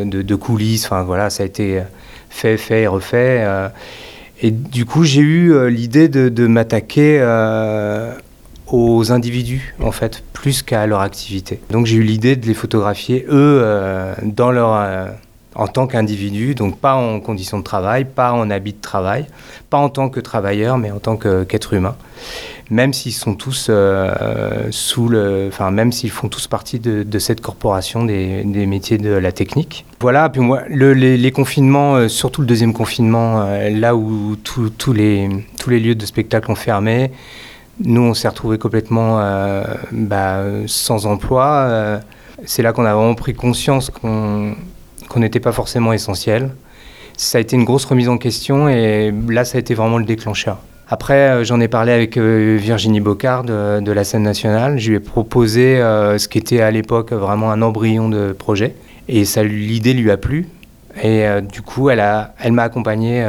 [0.04, 0.86] de, de, coulisses.
[0.86, 1.82] Enfin voilà, ça a été
[2.34, 3.42] fait, fait et refait.
[3.42, 3.68] Euh,
[4.42, 8.12] et du coup, j'ai eu euh, l'idée de, m'attaquer euh,
[8.66, 11.60] aux individus, en fait, plus qu'à leur activité.
[11.70, 13.64] Donc j'ai eu l'idée de les photographier, eux,
[14.22, 14.74] dans leur,
[15.54, 19.26] en tant qu'individus, donc pas en conditions de travail, pas en habit de travail,
[19.70, 21.96] pas en tant que travailleur, mais en tant qu'être humain
[22.70, 27.40] même s'ils sont tous euh, sous le, enfin même s'ils font tous partie de, cette
[27.40, 29.84] corporation des, métiers de la technique.
[30.00, 30.28] Voilà.
[30.28, 35.28] Puis moi, les, confinements, euh, surtout le deuxième confinement, euh, là où tous les
[35.58, 37.10] tous les lieux de spectacle ont fermé.
[37.82, 39.18] nous, on s'est retrouvés complètement
[39.92, 42.00] bah, sans emploi.
[42.44, 44.54] c'est là qu'on a vraiment pris conscience qu'on
[45.16, 46.50] n'était pas forcément essentiel.
[47.16, 50.04] Ça a été une grosse remise en question et là, ça a été vraiment le
[50.04, 50.58] déclencheur.
[50.88, 54.78] Après, euh, j'en ai parlé avec euh, Virginie Bocard de, la scène nationale.
[54.78, 58.74] Je lui ai proposé euh, ce qui était à l'époque vraiment un embryon de projet.
[59.08, 60.48] Et l'idée lui a plu.
[61.02, 61.98] Et du coup, elle
[62.52, 63.26] m'a accompagné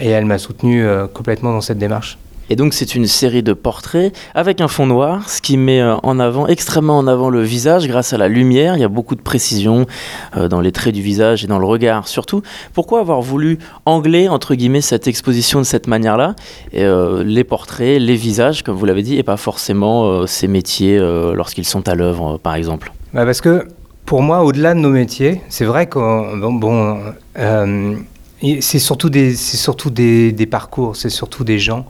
[0.00, 2.16] et elle m'a soutenu complètement dans cette démarche.
[2.52, 5.96] Et donc c'est une série de portraits avec un fond noir, ce qui met euh,
[6.02, 8.76] en avant, extrêmement en avant le visage grâce à la lumière.
[8.76, 9.86] Il y a beaucoup de précision
[10.36, 12.42] euh, dans les traits du visage et dans le regard surtout.
[12.74, 16.34] Pourquoi avoir voulu angler, entre guillemets, cette exposition de cette manière-là?
[16.74, 20.98] Euh, Les portraits, les visages, comme vous l'avez dit, et pas forcément ces métiers
[21.34, 23.66] lorsqu'ils sont à l'œuvre, par exemple bah Parce que
[24.04, 25.98] pour moi, au-delà de nos métiers, c'est vrai que
[26.50, 27.00] bon,
[28.60, 31.86] c'est surtout, des, surtout des, des parcours, c'est surtout des gens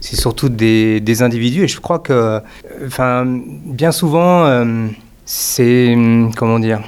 [0.00, 1.64] c'est surtout des, individus.
[1.64, 2.40] Et je crois que,
[2.86, 4.86] enfin, bien souvent, euh,
[5.24, 5.96] c'est
[6.36, 6.80] comment dire.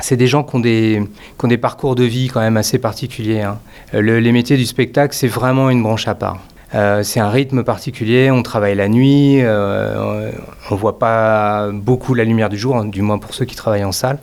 [0.00, 1.02] C'est des gens qui ont des,
[1.38, 3.42] qui ont des parcours de vie quand même assez particuliers.
[3.42, 3.58] Hein.
[3.92, 6.40] les métiers du spectacle, c'est vraiment une branche à part.
[6.74, 10.32] Euh, c'est un rythme particulier, on travaille la nuit, euh,
[10.68, 13.54] on ne voit pas beaucoup la lumière du jour, hein, du moins pour ceux qui
[13.54, 14.18] travaillent en salle.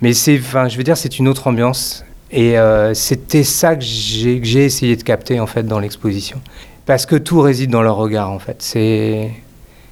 [0.00, 2.04] Mais c'est, enfin, je veux dire, c'est une autre ambiance.
[2.30, 2.56] Et
[2.92, 6.40] c'était ça que j'ai essayé de capter en fait dans l'exposition
[6.88, 8.62] parce que tout réside dans leur regard en fait.
[8.62, 9.30] C'est,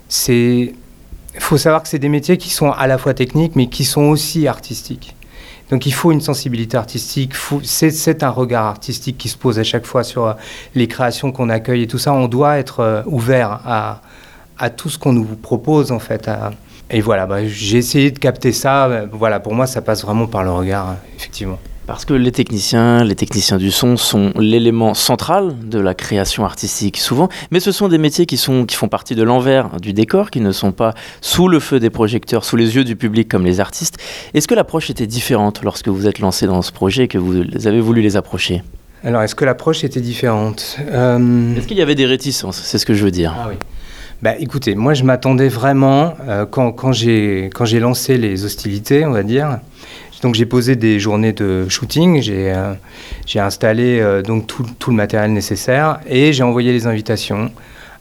[0.09, 0.73] c'est,
[1.39, 4.05] faut savoir que c'est des métiers qui sont à la fois techniques, mais qui sont
[4.05, 5.15] aussi artistiques.
[5.69, 7.35] Donc il faut une sensibilité artistique,
[7.65, 10.33] c'est, un regard artistique qui se pose à chaque fois sur euh,
[10.75, 12.15] les créations qu'on accueille et tout ça.
[12.15, 16.31] On doit être euh, ouvert à, tout ce qu'on nous propose en fait.
[16.89, 19.05] et voilà, bah, j'ai essayé de capter ça.
[19.13, 21.59] Voilà, pour moi, ça passe vraiment par le regard, effectivement.
[21.87, 26.97] Parce que les techniciens, les techniciens du son sont l'élément central de la création artistique
[26.97, 30.31] souvent, mais ce sont des métiers qui, sont, qui font partie de l'envers du décor,
[30.33, 33.45] qui ne sont pas sous le feu des projecteurs, sous les yeux du public comme
[33.45, 33.99] les artistes.
[34.35, 37.45] Est-ce que l'approche était différente lorsque vous êtes lancé dans ce projet et que vous
[37.67, 38.65] avez voulu les approcher?
[39.05, 40.79] Alors, est-ce que l'approche était différente?
[40.91, 42.61] Euh, Est-ce qu'il y avait des réticences?
[42.65, 43.33] C'est ce que je veux dire.
[43.39, 43.55] Ah oui.
[44.23, 49.23] Bah, écoutez, moi je m'attendais vraiment, euh, quand, quand j'ai lancé les hostilités, on va
[49.23, 49.59] dire,
[50.23, 52.75] donc j'ai posé des journées de shooting, j'ai euh,
[53.37, 57.51] installé euh, donc tout, tout, le matériel nécessaire et j'ai envoyé les invitations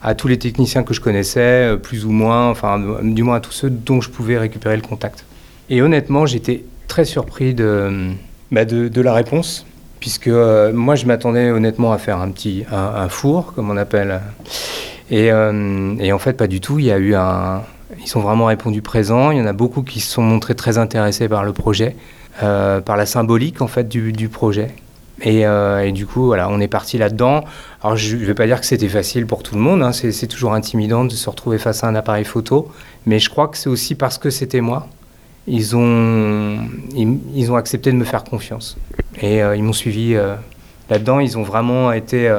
[0.02, 1.40] à tous les techniciens que je connaissais,
[1.74, 4.82] euh, plus ou moins, enfin du moins à tous ceux dont je pouvais récupérer le
[4.82, 5.26] contact.
[5.70, 8.12] Et honnêtement, j'étais très surpris de,
[8.52, 9.66] bah, de, la réponse,
[10.00, 14.22] puisque moi je m'attendais honnêtement à faire un petit un, four, comme on appelle.
[15.10, 16.78] Et, et, en fait, pas du tout.
[16.78, 17.64] Il y a eu un,
[18.04, 19.32] ils ont vraiment répondu présent.
[19.32, 21.96] Il y en a beaucoup qui se sont montrés très intéressés par le projet,
[22.44, 24.72] euh, par la symbolique en fait du, projet.
[25.26, 27.44] Euh, et, du coup, voilà, on est parti là-dedans.
[27.82, 29.82] Alors, je ne vais pas dire que c'était facile pour tout le monde.
[29.82, 29.92] Hein.
[29.92, 32.72] C'est toujours intimidant de se retrouver face à un appareil photo.
[33.06, 34.88] Mais je crois que c'est aussi parce que c'était moi.
[35.48, 36.58] Ils ont,
[36.96, 38.78] ils, ont accepté de me faire confiance.
[39.22, 40.16] Et euh, ils m'ont suivi
[40.90, 41.20] là-dedans.
[41.20, 42.34] Ils ont vraiment été,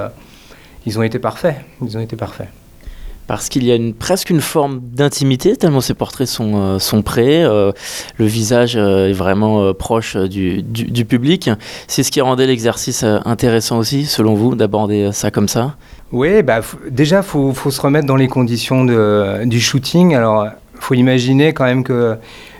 [0.84, 1.56] ils ont été parfaits.
[1.82, 2.48] Ils ont été parfaits
[3.26, 7.02] parce qu'il y a une, presque une forme d'intimité, tellement ces portraits sont, euh, sont
[7.02, 7.72] prêts, euh,
[8.18, 11.50] le visage euh, est vraiment proche du, du, public.
[11.88, 15.76] C'est ce qui rendait l'exercice intéressant aussi, selon vous, d'aborder ça comme ça?
[16.12, 16.60] Oui, bah,
[16.90, 18.84] déjà, il faut, faut, se remettre dans les conditions
[19.44, 20.14] du shooting.
[20.14, 22.16] Alors, il faut imaginer quand même que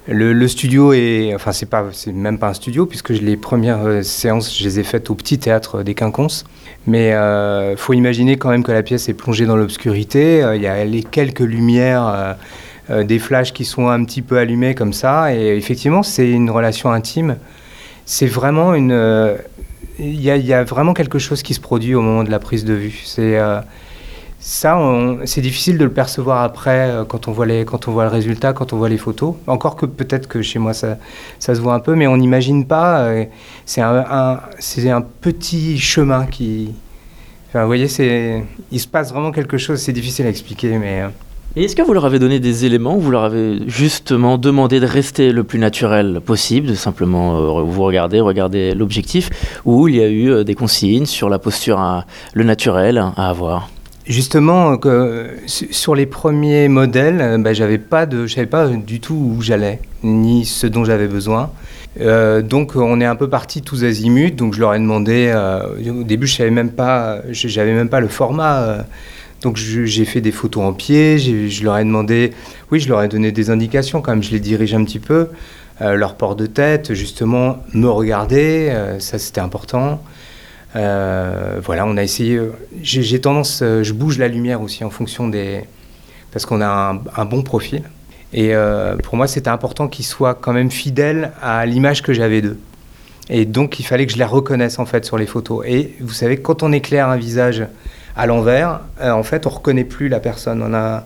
[0.09, 4.03] le, studio est, enfin c'est pas, c'est même pas un studio puisque les premières euh,
[4.03, 6.45] séances je les ai faites au petit théâtre des Quinconces.
[6.87, 10.45] Mais euh, faut imaginer quand même que la pièce est plongée dans l'obscurité.
[10.45, 12.37] Euh, il y a les quelques lumières,
[12.89, 15.35] des flashs qui sont un petit peu allumés comme ça.
[15.35, 17.37] Et effectivement, c'est une relation intime.
[18.05, 19.37] C'est vraiment une,
[19.99, 22.65] il y, y, a vraiment quelque chose qui se produit au moment de la prise
[22.65, 23.03] de vue.
[23.05, 23.37] C'est
[24.49, 24.79] ça,
[25.25, 28.11] c'est difficile de le percevoir après euh, quand on, voit les, quand on voit le
[28.11, 29.35] résultat, quand on voit les photos.
[29.49, 30.99] Encore que peut-être que chez moi ça,
[31.41, 33.01] ça se voit un peu, mais on n'imagine pas.
[33.01, 33.25] Euh,
[33.65, 36.71] c'est un, un, petit chemin qui.
[37.55, 37.89] Vous voyez,
[38.71, 39.81] il se passe vraiment quelque chose.
[39.81, 41.03] C'est difficile à expliquer, mais.
[41.03, 41.09] Euh.
[41.57, 45.33] Est-ce que vous leur avez donné des éléments Vous leur avez justement demandé de rester
[45.33, 49.31] le plus naturel possible, de simplement vous regarder, regarder l'objectif,
[49.65, 53.71] ou il y a eu des consignes sur la posture, le naturel à avoir?
[54.09, 54.79] Justement,
[55.47, 59.43] sur les premiers modèles, euh, bah, j'avais pas de, je savais pas du tout où
[59.43, 61.51] j'allais, ni ce dont j'avais besoin.
[62.01, 64.31] Euh, donc on est un peu parti tous azimuts.
[64.31, 65.33] Donc je leur ai demandé.
[65.35, 67.21] Euh, au début, je savais même pas,
[67.57, 68.85] même pas le format.
[69.43, 71.19] donc j'ai fait des photos en pied.
[71.19, 72.33] Je leur ai demandé.
[72.71, 74.23] Oui, je leur ai donné des indications quand même.
[74.23, 75.31] Je les dirige un petit peu.
[75.81, 80.01] leur port de tête, justement, me regarder, ça c'était important.
[80.75, 82.41] Voilà, on a essayé.
[82.83, 85.63] J'ai tendance, je bouge la lumière aussi en fonction des.
[86.33, 87.83] Parce qu'on a un, bon profil.
[88.33, 88.53] Et
[89.03, 92.59] pour moi, c'était important qu'ils soient quand même fidèles à l'image que j'avais d'eux.
[93.29, 95.65] Et donc, il fallait que je les reconnaisse en fait sur les photos.
[95.67, 97.67] Et vous savez, quand on éclaire un visage
[98.17, 100.63] à l'envers, euh, en fait, on reconnaît plus la personne.
[100.63, 101.05] On a,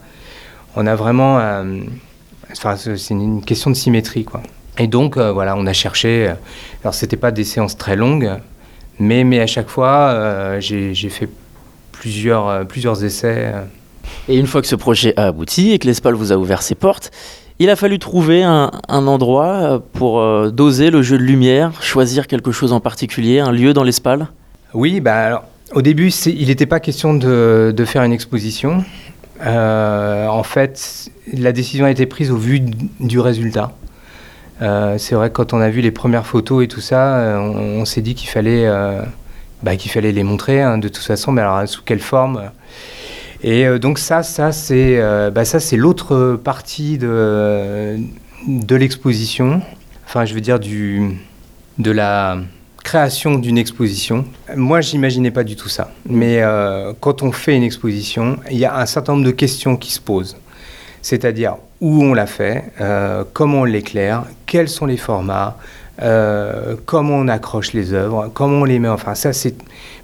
[0.76, 1.80] on a vraiment, euh,
[2.52, 4.42] c'est une question de symétrie, quoi.
[4.78, 6.32] Et donc, euh, voilà, on a cherché.
[6.82, 8.30] Alors, c'était pas des séances très longues,
[9.00, 11.28] mais, mais à chaque fois, j'ai fait
[11.90, 13.52] plusieurs, plusieurs essais.
[14.28, 16.74] Et une fois que ce projet a abouti et que l'ESPAL vous a ouvert ses
[16.74, 17.10] portes,
[17.60, 22.26] il a fallu trouver un, endroit euh, pour euh, doser le jeu de lumière, choisir
[22.26, 24.28] quelque chose en particulier, un lieu dans l'Espal?
[24.72, 25.44] Oui, bah,
[25.74, 28.82] au début, il n'était pas question de, faire une exposition.
[29.44, 32.62] Euh, en fait, la décision a été prise au vu
[32.98, 33.72] du résultat.
[34.60, 38.02] C'est vrai que quand on a vu les premières photos et tout ça, on, s'est
[38.02, 38.68] dit qu'il fallait,
[39.62, 42.50] bah, qu'il fallait les montrer hein, de toute façon, mais alors sous quelle forme?
[43.42, 47.98] Et euh, donc ça, ça c'est euh, bah, ça c'est l'autre partie de,
[48.46, 49.62] de l'exposition.
[50.06, 51.18] Enfin, je veux dire du
[51.78, 52.38] de la
[52.84, 54.24] création d'une exposition.
[54.56, 55.92] Moi, j'imaginais pas du tout ça.
[56.06, 59.76] Mais euh, quand on fait une exposition, il y a un certain nombre de questions
[59.76, 60.36] qui se posent.
[61.02, 62.64] C'est-à-dire où on l'a fait,
[63.32, 65.56] comment on l'éclaire, quels sont les formats,
[65.98, 68.88] comment on accroche les œuvres, comment on les met.
[68.88, 69.54] Enfin, ça, c'est.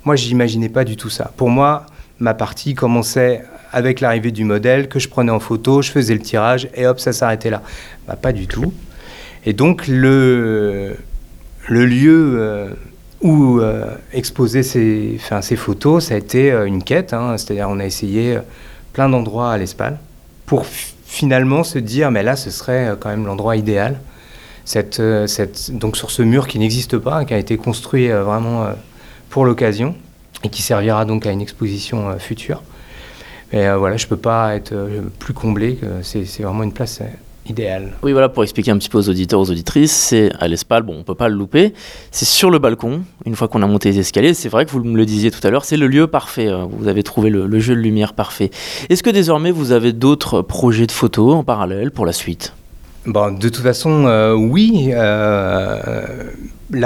[0.05, 1.33] Moi, j'imaginais pas du tout ça.
[1.37, 1.85] Pour moi,
[2.19, 3.43] ma partie commençait
[3.73, 6.99] avec l'arrivée du modèle que je prenais en photo, je faisais le tirage et hop,
[6.99, 7.63] ça s'arrêtait là.
[8.07, 8.73] Bah, pas du tout.
[9.45, 10.97] Et donc le,
[11.69, 12.71] le lieu euh,
[13.21, 15.19] où euh, exposer ces,
[15.57, 17.13] photos, ça a été euh, une quête.
[17.13, 17.37] Hein.
[17.37, 18.39] C'est-à-dire on a essayé
[18.93, 19.99] plein d'endroits à l'Espal
[20.47, 24.01] pour finalement se dire, mais là, ce serait quand même l'endroit idéal.
[24.65, 25.01] Cette,
[25.71, 28.67] donc sur ce mur qui n'existe pas, qui a été construit vraiment
[29.31, 29.95] pour l'occasion
[30.45, 32.63] et qui servira donc à une exposition euh, future.
[33.53, 37.01] Mais euh, voilà, je ne peux pas être euh, plus comblé, c'est vraiment une place
[38.03, 40.95] Oui, voilà, pour expliquer un petit peu aux auditeurs, aux auditrices, c'est à l'Espal, bon,
[40.95, 41.75] on ne peut pas le louper,
[42.11, 44.83] c'est sur le balcon, une fois qu'on a monté les escaliers, c'est vrai que vous
[44.83, 47.75] me le disiez tout à l'heure, c'est le lieu parfait, vous avez trouvé le, jeu
[47.75, 48.51] de lumière parfait.
[48.89, 52.53] Est-ce que désormais vous avez d'autres projets de photos en parallèle pour la suite?
[53.07, 54.91] Bon, de toute façon, oui.
[54.91, 56.05] la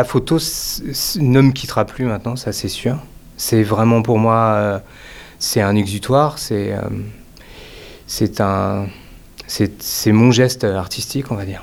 [0.04, 2.96] photo ne me quittera plus maintenant, ça c'est sûr.
[3.40, 4.78] C'est vraiment pour moi, euh,
[5.38, 6.82] c'est un exutoire, c'est euh,
[8.06, 8.86] c'est un,
[9.50, 11.62] c'est mon geste artistique, on va dire.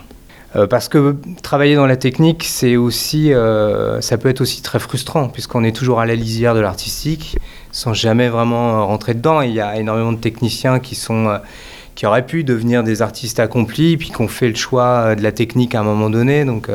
[0.55, 3.31] Euh, parce que travailler dans la technique, c'est aussi,
[4.01, 7.38] ça peut être aussi très frustrant, puisqu'on est toujours à la lisière de l'artistique,
[7.71, 9.41] sans jamais vraiment rentrer dedans.
[9.41, 11.39] Il y a énormément de techniciens qui sont
[11.95, 15.31] qui auraient pu devenir des artistes accomplis, puis qui ont fait le choix de la
[15.31, 16.45] technique à un moment donné.
[16.45, 16.69] Donc,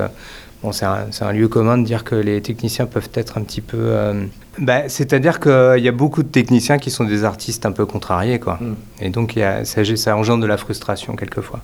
[0.63, 3.61] bon, c'est un, un, lieu commun de dire que les techniciens peuvent être un petit
[3.61, 3.93] peu
[4.59, 8.39] bah, C'est-à-dire qu'il y a beaucoup de techniciens qui sont des artistes un peu contrariés,
[8.39, 8.59] quoi.
[8.61, 8.75] Mm.
[9.01, 11.61] Et donc, y a, ça, ça, engendre de la frustration quelquefois.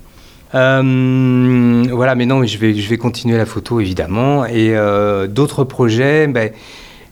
[0.55, 4.47] Euh, voilà, mais non, je vais, je vais continuer la photo, évidemment.
[4.47, 6.45] Et euh, d'autres projets, bah,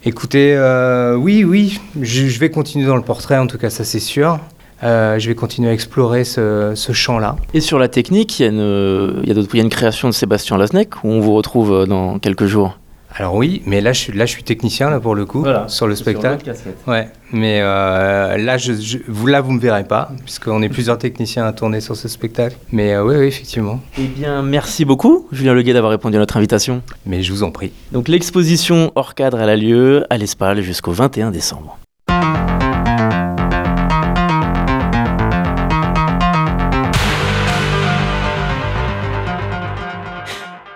[0.04, 3.84] écoutez, euh, oui, oui, je, je, vais continuer dans le portrait, en tout cas, ça
[3.84, 4.38] c'est sûr.
[4.82, 7.36] Je vais continuer à explorer ce, ce champ-là.
[7.54, 9.70] Et sur la technique, il y, a une, il, y a il y a une
[9.70, 12.76] création de Sébastien Lasnek, où on vous retrouve dans quelques jours.
[13.18, 15.86] Alors oui, mais là je suis, là, je suis technicien là, pour le coup, sur
[15.86, 16.52] le spectacle.
[16.86, 18.72] ouais, mais euh, là, je,
[19.08, 22.56] vous, là, vous me verrez pas, puisqu'on est plusieurs techniciens à tourner sur ce spectacle.
[22.72, 23.80] Mais euh, oui, oui, effectivement.
[23.98, 26.82] Eh bien, merci beaucoup, Julien Leguet, d'avoir répondu à notre invitation.
[27.06, 27.72] Mais je vous en prie.
[27.92, 31.78] Donc l'exposition hors cadre, elle a lieu à l'Espal jusqu'au 21 décembre.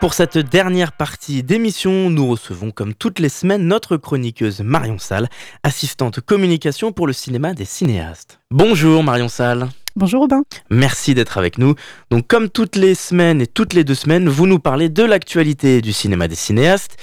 [0.00, 5.28] Pour cette dernière partie d'émission, nous recevons comme toutes les semaines notre chroniqueuse Marion Salle,
[5.62, 8.40] assistante communication pour le cinéma des cinéastes.
[8.50, 9.68] Bonjour Marion Salle.
[9.96, 10.42] Bonjour Robin.
[10.70, 11.74] Merci d'être avec nous.
[12.10, 15.80] Donc comme toutes les semaines et toutes les deux semaines, vous nous parlez de l'actualité
[15.80, 16.96] du cinéma des cinéastes.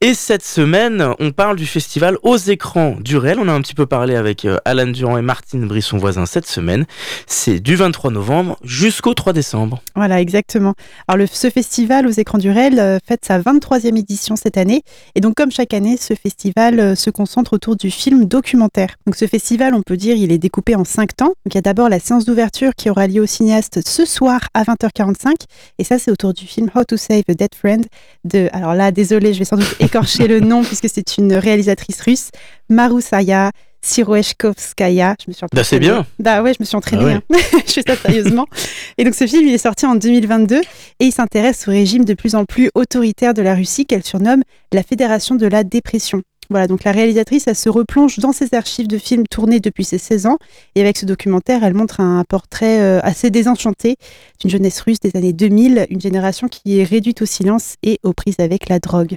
[0.00, 3.38] Et cette semaine, on parle du festival Aux écrans du réel.
[3.38, 6.46] On a un petit peu parlé avec euh, Alan Durand et Martine Brisson voisin cette
[6.46, 6.86] semaine.
[7.26, 9.82] C'est du 23 novembre jusqu'au 3 décembre.
[9.96, 10.72] Voilà, exactement.
[11.08, 14.82] Alors ce festival Aux écrans du réel euh, fête sa 23e édition cette année.
[15.14, 18.96] Et donc comme chaque année, ce festival euh, se concentre autour du film documentaire.
[19.04, 21.34] Donc ce festival, on peut dire, il est découpé en cinq temps.
[21.44, 24.40] Donc il y a d'abord la séance ouverture qui aura lieu au cinéaste ce soir
[24.54, 25.34] à 20h45.
[25.78, 27.84] Et ça, c'est autour du film How to Save a Dead Friend
[28.24, 32.00] de, alors là, désolé, je vais sans doute écorcher le nom puisque c'est une réalisatrice
[32.00, 32.30] russe,
[32.68, 33.50] Marusaya
[33.84, 35.14] Siroeshkovskaya.
[35.20, 36.06] Je me suis bah, c'est bien.
[36.18, 37.18] Bah ouais, je me suis entraînée.
[37.30, 37.38] Ah hein.
[37.66, 38.46] je fais ça sérieusement.
[38.96, 40.62] Et donc ce film, il est sorti en 2022 et
[41.00, 44.42] il s'intéresse au régime de plus en plus autoritaire de la Russie qu'elle surnomme
[44.72, 46.22] la Fédération de la dépression.
[46.50, 49.98] Voilà, donc la réalisatrice, elle se replonge dans ses archives de films tournés depuis ses
[49.98, 50.38] 16 ans.
[50.74, 53.96] Et avec ce documentaire, elle montre un portrait euh, assez désenchanté
[54.40, 58.12] d'une jeunesse russe des années 2000, une génération qui est réduite au silence et aux
[58.12, 59.16] prises avec la drogue.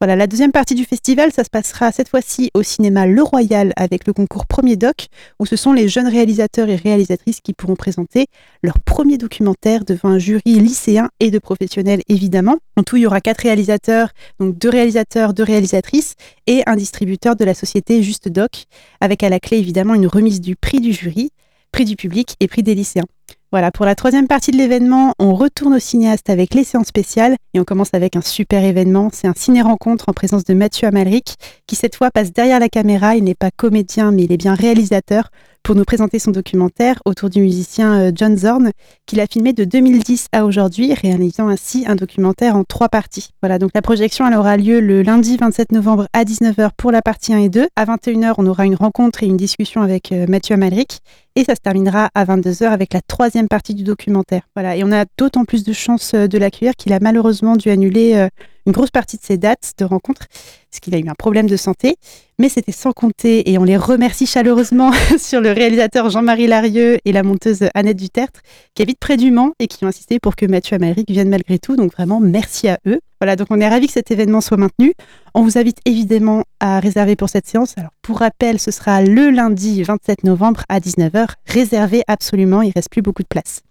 [0.00, 3.72] Voilà, la deuxième partie du festival, ça se passera cette fois-ci au cinéma Le Royal
[3.74, 5.08] avec le concours Premier Doc,
[5.40, 8.26] où ce sont les jeunes réalisateurs et réalisatrices qui pourront présenter
[8.62, 12.58] leur premier documentaire devant un jury lycéen et de professionnels évidemment.
[12.76, 16.14] En tout, il y aura quatre réalisateurs, donc deux réalisateurs, deux réalisatrices
[16.46, 18.66] et un distributeur de la société Juste Doc,
[19.00, 21.32] avec à la clé évidemment une remise du prix du jury,
[21.72, 23.06] prix du public et prix des lycéens.
[23.50, 27.34] Voilà, pour la troisième partie de l'événement, on retourne au cinéaste avec les séances spéciales
[27.54, 29.08] et on commence avec un super événement.
[29.10, 31.36] C'est un ciné-rencontre en présence de Mathieu Amalric
[31.66, 33.16] qui cette fois passe derrière la caméra.
[33.16, 35.30] Il n'est pas comédien mais il est bien réalisateur
[35.62, 38.70] pour nous présenter son documentaire autour du musicien euh, John Zorn,
[39.06, 43.30] qu'il a filmé de 2010 à aujourd'hui, réalisant ainsi un documentaire en trois parties.
[43.42, 47.34] Voilà, donc la projection aura lieu le lundi 27 novembre à 19h pour la partie
[47.34, 47.68] 1 et 2.
[47.76, 51.00] À 21h, on aura une rencontre et une discussion avec euh, Mathieu Amalric.
[51.36, 54.42] Et ça se terminera à 22h avec la troisième partie du documentaire.
[54.56, 57.70] Voilà, et on a d'autant plus de chances euh, de l'accueillir qu'il a malheureusement dû
[57.70, 58.28] annuler
[58.68, 60.26] une grosse partie de ses dates de rencontre,
[60.70, 61.96] parce qu'il a eu un problème de santé.
[62.38, 67.12] Mais c'était sans compter, et on les remercie chaleureusement sur le réalisateur Jean-Marie Larieux et
[67.12, 68.40] la monteuse Annette Dutertre,
[68.74, 71.58] qui habitent près du Mans et qui ont insisté pour que Mathieu Amérique vienne malgré
[71.58, 71.74] tout.
[71.74, 73.00] Donc vraiment, merci à eux.
[73.20, 74.92] Voilà, donc on est ravis que cet événement soit maintenu.
[75.34, 77.74] On vous invite évidemment à réserver pour cette séance.
[77.76, 81.30] Alors pour rappel, ce sera le lundi 27 novembre à 19h.
[81.46, 83.62] Réservez absolument, il reste plus beaucoup de place.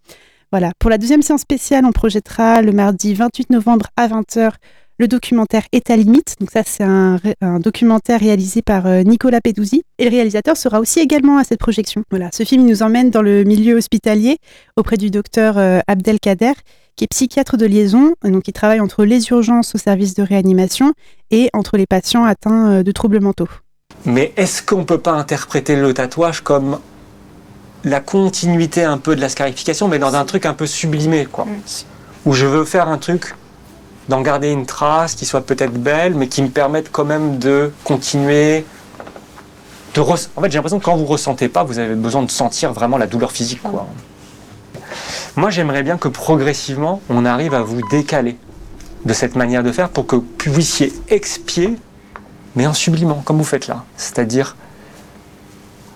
[0.52, 4.52] Voilà, pour la deuxième séance spéciale, on projettera le mardi 28 novembre à 20h
[4.98, 6.36] le documentaire État limite.
[6.40, 7.20] Donc ça, c'est un,
[7.60, 9.84] documentaire réalisé par euh, Nicolas Peduzzi.
[10.00, 12.04] Et le réalisateur sera aussi également à cette projection.
[12.10, 14.38] Voilà, ce film nous emmène dans le milieu hospitalier
[14.76, 16.54] auprès du docteur euh, Abdelkader,
[16.96, 20.94] qui est psychiatre de liaison, donc qui travaille entre les urgences au service de réanimation
[21.32, 23.50] et entre les patients atteints euh, de troubles mentaux.
[24.06, 26.80] Mais est-ce qu'on ne peut pas interpréter le tatouage comme
[27.84, 31.46] la continuité un peu de la scarification, mais dans un truc un peu sublimé, quoi?
[31.46, 31.62] Mm.
[32.26, 33.36] Où je veux faire un truc
[34.10, 37.72] d'en garder une trace qui soit peut-être belle, mais qui me permette quand même de
[37.84, 38.66] continuer.
[39.94, 42.74] De En fait, j'ai l'impression que quand vous ressentez pas, vous avez besoin de sentir
[42.74, 43.62] vraiment la douleur physique.
[43.64, 43.88] Quoi.
[45.36, 48.38] Moi, j'aimerais bien que progressivement, on arrive à vous décaler
[49.06, 51.76] de cette manière de faire pour que vous puissiez expier,
[52.56, 53.84] mais en sublimant, comme vous faites là.
[53.98, 54.56] C'est-à-dire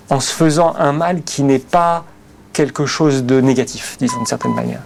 [0.09, 2.05] en se faisant un mal qui n'est pas
[2.53, 4.81] quelque chose de négatif, disons d'une certaine manière.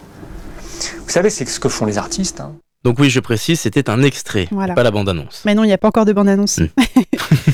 [1.05, 2.41] Vous savez, c'est ce que font les artistes.
[2.41, 2.53] Hein.
[2.85, 5.41] Donc oui, je précise, c'était un extrait, pas la bande-annonce.
[5.43, 6.59] Mais non, il n'y a pas encore de bande-annonce.
[6.59, 6.67] Hmm.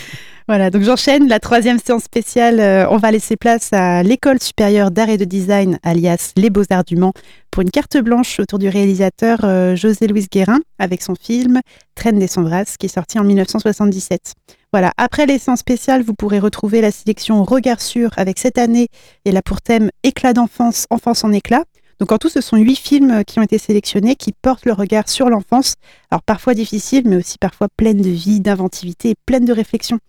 [0.49, 1.29] voilà, donc j'enchaîne.
[1.29, 5.23] La troisième séance spéciale, euh, on va laisser place à l'École supérieure d'art et de
[5.23, 7.13] design, alias les Beaux-Arts du Mans,
[7.49, 11.61] pour une carte blanche autour du réalisateur euh, José-Louis Guérin, avec son film
[11.95, 14.34] Traîne des Sombras, qui est sorti en 1977.
[14.73, 18.89] Voilà, après les séances spéciales, vous pourrez retrouver la sélection Regard sûr avec cette année,
[19.23, 21.63] et là pour thème Éclat d'enfance, enfance en éclat.
[22.02, 25.08] Donc en tout, ce sont huit films qui ont été sélectionnés qui portent le regard
[25.08, 25.76] sur l'enfance.
[26.10, 29.99] Alors parfois difficile, mais aussi parfois pleine de vie, d'inventivité et pleine de réflexion.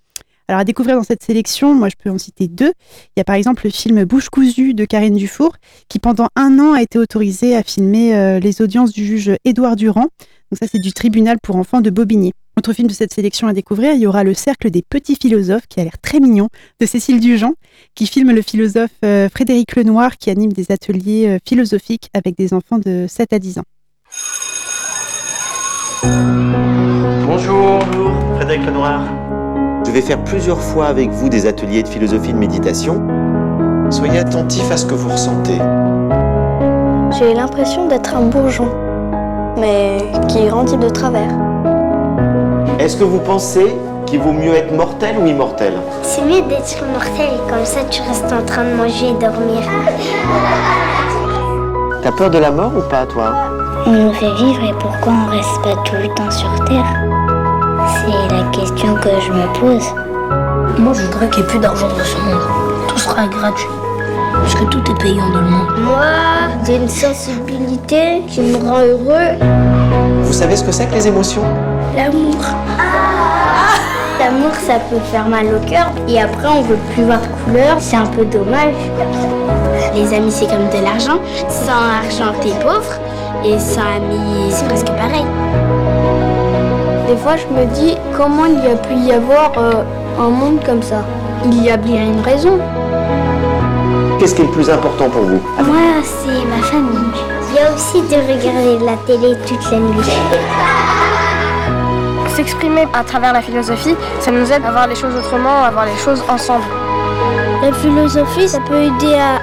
[0.53, 2.75] Alors à découvrir dans cette sélection, moi je peux en citer deux.
[3.17, 5.57] Il y a par exemple le film Bouche cousue de Karine Dufour,
[5.89, 9.77] qui pendant un an a été autorisé à filmer euh, les audiences du juge Édouard
[9.77, 10.09] Durand.
[10.51, 12.33] Donc ça c'est du tribunal pour enfants de Bobigny.
[12.59, 15.67] Autre film de cette sélection à découvrir, il y aura Le Cercle des petits philosophes,
[15.71, 16.51] qui a l'air très mignon,
[16.81, 17.55] de Cécile Dujean,
[17.95, 22.53] qui filme le philosophe euh, Frédéric Lenoir, qui anime des ateliers euh, philosophiques avec des
[22.53, 23.65] enfants de 7 à 10 ans.
[27.25, 27.81] Bonjour,
[28.37, 29.42] Frédéric Lenoir.
[29.93, 33.03] Je vais faire plusieurs fois avec vous des ateliers de philosophie de méditation.
[33.91, 35.59] Soyez attentif à ce que vous ressentez.
[37.19, 38.71] J'ai l'impression d'être un bourgeon,
[39.59, 41.29] mais qui grandit de travers.
[42.79, 43.77] Est-ce que vous pensez
[44.07, 45.75] qu'il vaut mieux être mortel ou immortel?
[46.01, 49.61] C'est mieux d'être mortel, comme ça tu restes en train de manger et dormir.
[52.03, 53.35] T'as peur de la mort ou pas, toi?
[53.85, 57.22] On nous fait vivre et pourquoi on reste pas tout le temps sur Terre?
[57.89, 59.87] C'est la question que je me pose.
[60.79, 62.43] Moi, je voudrais qu'il n'y ait plus d'argent dans ce monde.
[62.89, 63.69] Tout sera gratuit.
[64.33, 65.69] Parce que tout est payant dans le monde.
[65.79, 66.05] Moi,
[66.67, 69.39] j'ai une sensibilité qui me rend heureux.
[70.23, 71.43] Vous savez ce que c'est que les émotions?
[71.97, 72.37] L'amour.
[74.19, 75.91] L'amour, ça peut faire mal au cœur.
[76.09, 77.77] Et après, on veut plus voir de couleur.
[77.81, 78.75] C'est un peu dommage.
[79.95, 81.21] Les amis, c'est comme de l'argent.
[81.49, 82.95] Sans argent, t'es pauvre.
[83.45, 85.27] Et sans amis, c'est presque pareil.
[87.13, 89.85] Des fois, je me dis comment il y a pu y avoir euh,
[90.19, 91.05] un monde comme ça?
[91.45, 92.59] Il y a bien une raison.
[94.19, 95.39] Qu'est-ce qui est le plus important pour vous?
[95.59, 97.13] Moi, c'est ma famille.
[97.51, 100.09] Il y a aussi de regarder la télé toute la nuit.
[102.35, 105.85] s'exprimer à travers la philosophie, ça nous aide à voir les choses autrement, à voir
[105.85, 106.65] les choses ensemble.
[107.61, 109.43] La philosophie, ça peut aider à,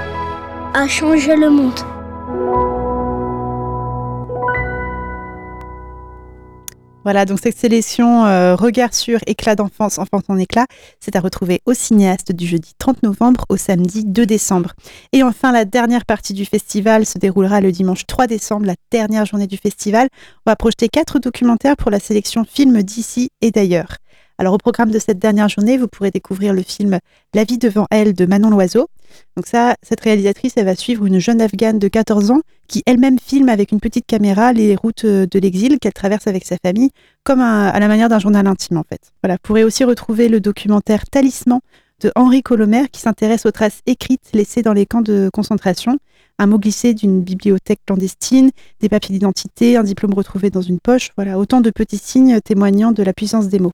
[0.76, 1.78] à changer le monde.
[7.02, 10.66] Voilà, donc cette sélection euh, Regard sur éclat d'enfance, enfance en éclat,
[11.00, 14.72] c'est à retrouver au cinéaste du jeudi 30 novembre au samedi 2 décembre.
[15.12, 19.24] Et enfin, la dernière partie du festival se déroulera le dimanche 3 décembre, la dernière
[19.24, 20.08] journée du festival.
[20.44, 23.96] On va projeter quatre documentaires pour la sélection films d'ici et d'ailleurs.
[24.40, 26.98] Alors au programme de cette dernière journée, vous pourrez découvrir le film
[27.34, 28.88] La vie devant elle de Manon Loiseau.
[29.36, 33.18] Donc ça, cette réalisatrice, elle va suivre une jeune afghane de 14 ans qui elle-même
[33.18, 36.88] filme avec une petite caméra les routes de l'exil qu'elle traverse avec sa famille,
[37.22, 39.12] comme à la manière d'un journal intime en fait.
[39.22, 41.60] Voilà, vous pourrez aussi retrouver le documentaire Talisman
[42.00, 45.98] de Henri Colomer qui s'intéresse aux traces écrites laissées dans les camps de concentration,
[46.38, 51.10] un mot glissé d'une bibliothèque clandestine, des papiers d'identité, un diplôme retrouvé dans une poche,
[51.16, 53.72] voilà, autant de petits signes témoignant de la puissance des mots.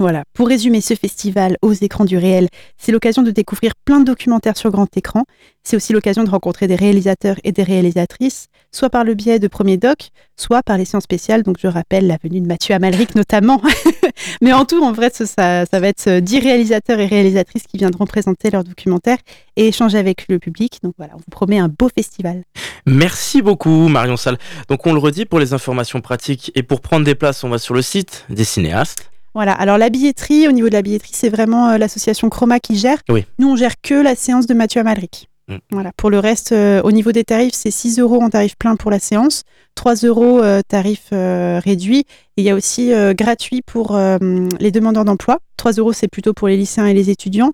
[0.00, 2.46] Voilà, pour résumer ce festival aux écrans du réel,
[2.76, 5.24] c'est l'occasion de découvrir plein de documentaires sur grand écran.
[5.64, 9.48] C'est aussi l'occasion de rencontrer des réalisateurs et des réalisatrices, soit par le biais de
[9.48, 11.42] Premier Doc, soit par les séances spéciales.
[11.42, 13.60] Donc je rappelle la venue de Mathieu Amalric notamment.
[14.40, 18.06] Mais en tout, en vrai, ça, ça va être 10 réalisateurs et réalisatrices qui viendront
[18.06, 19.18] présenter leurs documentaires
[19.56, 20.78] et échanger avec le public.
[20.84, 22.44] Donc voilà, on vous promet un beau festival.
[22.86, 24.38] Merci beaucoup Marion Salle.
[24.68, 27.58] Donc on le redit pour les informations pratiques et pour prendre des places, on va
[27.58, 29.10] sur le site des cinéastes.
[29.38, 32.76] Voilà, alors la billetterie, au niveau de la billetterie, c'est vraiment euh, l'association Chroma qui
[32.76, 32.98] gère.
[33.08, 33.24] Oui.
[33.38, 35.28] Nous, on gère que la séance de Mathieu Amalric.
[35.46, 35.58] Mm.
[35.70, 35.92] Voilà.
[35.96, 38.90] Pour le reste, euh, au niveau des tarifs, c'est 6 euros en tarif plein pour
[38.90, 39.44] la séance,
[39.76, 42.00] 3 euros euh, tarif réduit.
[42.00, 45.38] Et il y a aussi gratuit pour les demandeurs d'emploi.
[45.56, 47.52] 3 euros, c'est plutôt pour les lycéens et les étudiants.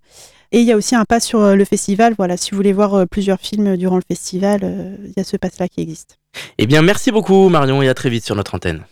[0.53, 2.15] Et il y a aussi un pass sur le festival.
[2.17, 4.61] Voilà, si vous voulez voir plusieurs films durant le festival,
[5.05, 6.17] il y a ce pass-là qui existe.
[6.57, 8.85] Eh bien, merci beaucoup Marion et à très vite sur notre antenne.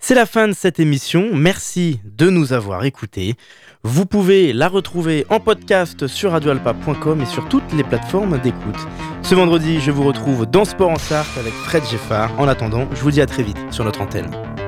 [0.00, 1.30] C'est la fin de cette émission.
[1.34, 3.34] Merci de nous avoir écoutés.
[3.82, 8.78] Vous pouvez la retrouver en podcast sur radioalpa.com et sur toutes les plateformes d'écoute.
[9.22, 12.38] Ce vendredi, je vous retrouve dans Sport en Sarthe avec Fred Geffard.
[12.40, 14.30] En attendant, je vous dis à très vite sur notre antenne.«